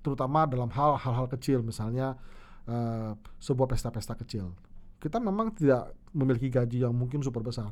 Terutama 0.04 0.46
dalam 0.46 0.70
hal 0.72 1.00
hal-hal 1.00 1.28
kecil 1.32 1.64
misalnya 1.64 2.20
uh, 2.68 3.16
sebuah 3.40 3.72
pesta-pesta 3.72 4.14
kecil. 4.20 4.52
Kita 5.00 5.20
memang 5.20 5.52
tidak 5.56 5.96
memiliki 6.16 6.48
gaji 6.48 6.84
yang 6.84 6.96
mungkin 6.96 7.20
super 7.24 7.44
besar. 7.44 7.72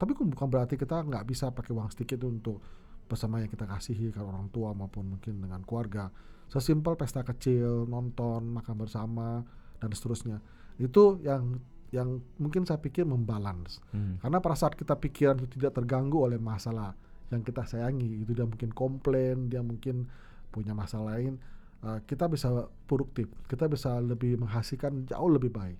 Tapi 0.00 0.16
kan 0.16 0.32
bukan 0.32 0.48
berarti 0.48 0.80
kita 0.80 1.04
nggak 1.04 1.28
bisa 1.28 1.52
pakai 1.52 1.76
uang 1.76 1.92
sedikit 1.92 2.24
untuk 2.24 2.64
bersama 3.04 3.42
yang 3.42 3.50
kita 3.50 3.66
kasihi 3.66 4.14
kan 4.14 4.24
orang 4.24 4.48
tua 4.54 4.72
maupun 4.72 5.18
mungkin 5.18 5.42
dengan 5.42 5.60
keluarga. 5.66 6.08
Sesimpel 6.48 6.96
pesta 6.96 7.26
kecil 7.26 7.84
nonton 7.84 8.54
makan 8.54 8.74
bersama 8.80 9.44
dan 9.76 9.90
seterusnya. 9.92 10.38
Itu 10.78 11.20
yang 11.20 11.58
yang 11.90 12.22
mungkin 12.38 12.62
saya 12.62 12.78
pikir 12.78 13.02
membalance 13.02 13.82
Hmm. 13.90 14.22
karena 14.22 14.38
pada 14.38 14.54
saat 14.54 14.78
kita 14.78 14.94
pikiran 14.94 15.42
itu 15.42 15.58
tidak 15.58 15.74
terganggu 15.74 16.22
oleh 16.22 16.38
masalah 16.38 16.94
yang 17.30 17.46
kita 17.46 17.62
sayangi, 17.62 18.26
itu 18.26 18.34
dia 18.34 18.42
mungkin 18.42 18.74
komplain, 18.74 19.46
dia 19.46 19.62
mungkin 19.62 20.10
punya 20.50 20.74
masalah 20.74 21.14
lain, 21.14 21.38
uh, 21.86 22.02
kita 22.02 22.26
bisa 22.26 22.66
produktif, 22.90 23.30
kita 23.46 23.70
bisa 23.70 24.02
lebih 24.02 24.34
menghasilkan 24.34 25.06
jauh 25.06 25.30
lebih 25.30 25.54
baik. 25.54 25.78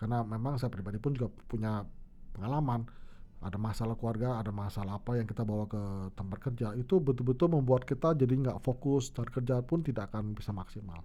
Karena 0.00 0.24
memang 0.24 0.56
saya 0.56 0.72
pribadi 0.72 0.96
pun 0.96 1.12
juga 1.12 1.28
punya 1.28 1.84
pengalaman, 2.32 2.88
ada 3.38 3.58
masalah 3.60 3.94
keluarga, 4.00 4.40
ada 4.40 4.50
masalah 4.50 4.98
apa 4.98 5.20
yang 5.20 5.28
kita 5.28 5.44
bawa 5.44 5.68
ke 5.68 5.82
tempat 6.16 6.38
kerja, 6.40 6.72
itu 6.74 6.98
betul-betul 6.98 7.52
membuat 7.52 7.84
kita 7.84 8.16
jadi 8.16 8.34
nggak 8.34 8.58
fokus 8.64 9.12
dan 9.12 9.28
kerja 9.28 9.60
pun 9.62 9.84
tidak 9.84 10.10
akan 10.10 10.32
bisa 10.32 10.50
maksimal. 10.56 11.04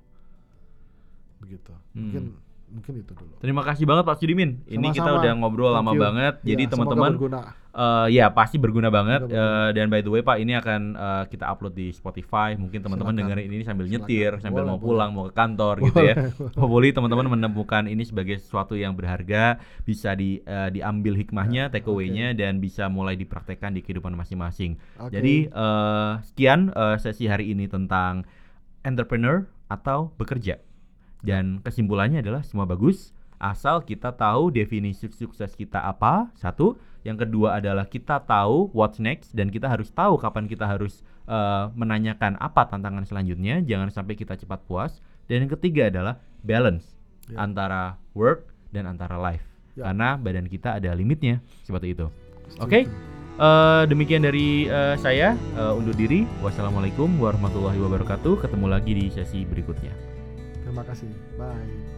Begitu. 1.44 1.76
Hmm. 1.94 2.00
Mungkin 2.00 2.24
mungkin 2.74 2.94
itu 3.00 3.14
dulu 3.14 3.34
Terima 3.38 3.62
kasih 3.62 3.86
banget 3.86 4.04
Pak 4.04 4.18
Sudimin. 4.18 4.66
Ini 4.66 4.88
kita 4.90 5.06
Sama-sama. 5.06 5.22
udah 5.22 5.32
ngobrol 5.36 5.70
Thank 5.70 5.78
lama 5.80 5.92
you. 5.92 6.02
banget. 6.02 6.34
Jadi 6.42 6.52
Ya, 6.60 6.68
semoga 6.68 6.74
teman-teman 6.74 7.12
berguna. 7.14 7.40
eh 7.74 8.08
ya 8.12 8.26
pasti 8.30 8.58
berguna 8.58 8.90
banget. 8.90 9.22
Berguna. 9.24 9.42
Eh, 9.64 9.70
dan 9.72 9.86
by 9.88 10.00
the 10.00 10.10
way 10.10 10.22
Pak, 10.22 10.38
ini 10.38 10.54
akan 10.54 10.82
eh, 10.94 11.24
kita 11.28 11.46
upload 11.48 11.74
di 11.74 11.90
Spotify. 11.90 12.54
Mungkin 12.54 12.80
teman-teman 12.80 13.14
dengerin 13.14 13.46
ini 13.48 13.62
sambil 13.62 13.86
Silakan. 13.86 14.02
nyetir, 14.04 14.32
sambil 14.40 14.62
Boleh, 14.62 14.70
mau 14.70 14.78
boleh. 14.78 14.86
pulang, 14.88 15.10
mau 15.12 15.26
ke 15.26 15.34
kantor 15.34 15.76
gitu 15.82 16.00
ya. 16.02 16.16
Hopefully 16.56 16.90
teman-teman 16.90 17.26
menemukan 17.30 17.84
ini 17.86 18.02
sebagai 18.02 18.38
sesuatu 18.38 18.74
yang 18.74 18.94
berharga, 18.94 19.58
bisa 19.82 20.14
di 20.14 20.42
eh, 20.42 20.70
diambil 20.70 21.14
hikmahnya, 21.16 21.70
take 21.70 21.86
away-nya 21.86 22.34
dan 22.34 22.58
bisa 22.58 22.88
mulai 22.88 23.14
dipraktekkan 23.14 23.74
di 23.74 23.82
kehidupan 23.82 24.14
masing-masing. 24.14 24.78
Oke. 24.98 25.14
Jadi 25.14 25.36
eh, 25.46 26.12
sekian 26.24 26.70
eh, 26.70 26.98
sesi 26.98 27.26
hari 27.26 27.50
ini 27.50 27.66
tentang 27.66 28.26
entrepreneur 28.82 29.46
atau 29.68 30.12
bekerja. 30.16 30.58
Dan 31.24 31.64
kesimpulannya 31.64 32.20
adalah 32.20 32.44
semua 32.44 32.68
bagus 32.68 33.16
asal 33.44 33.84
kita 33.84 34.16
tahu 34.16 34.52
definisi 34.56 35.12
sukses 35.12 35.52
kita 35.56 35.84
apa. 35.84 36.32
Satu, 36.40 36.80
yang 37.04 37.20
kedua 37.20 37.60
adalah 37.60 37.84
kita 37.84 38.24
tahu 38.24 38.72
what's 38.72 39.04
next 39.04 39.36
dan 39.36 39.52
kita 39.52 39.68
harus 39.68 39.92
tahu 39.92 40.16
kapan 40.16 40.48
kita 40.48 40.64
harus 40.64 41.04
eh, 41.28 41.66
menanyakan 41.76 42.40
apa 42.40 42.68
tantangan 42.72 43.04
selanjutnya. 43.04 43.60
Jangan 43.64 43.92
sampai 43.92 44.16
kita 44.16 44.40
cepat 44.40 44.64
puas. 44.64 45.04
Dan 45.28 45.48
yang 45.48 45.52
ketiga 45.56 45.88
adalah 45.88 46.20
balance 46.44 46.96
Ya. 47.24 47.40
antara 47.40 47.96
work 48.12 48.52
dan 48.76 48.84
antara 48.84 49.16
life. 49.16 49.48
Ya. 49.80 49.88
Karena 49.88 50.20
badan 50.20 50.52
kita 50.52 50.76
ada 50.76 50.92
limitnya 50.92 51.40
seperti 51.64 51.96
itu. 51.96 52.12
Oke. 52.60 52.84
Eh, 53.34 53.84
demikian 53.88 54.28
dari 54.28 54.68
eh, 54.68 54.96
saya 55.00 55.36
eh, 55.56 55.74
undur 55.74 55.96
diri. 55.96 56.28
Wassalamualaikum 56.44 57.08
warahmatullahi 57.20 57.80
wabarakatuh. 57.80 58.44
Ketemu 58.44 58.66
lagi 58.68 58.92
di 58.92 59.06
sesi 59.08 59.48
berikutnya. 59.48 60.13
Terima 60.74 60.90
kasih. 60.90 61.10
Bye 61.38 61.93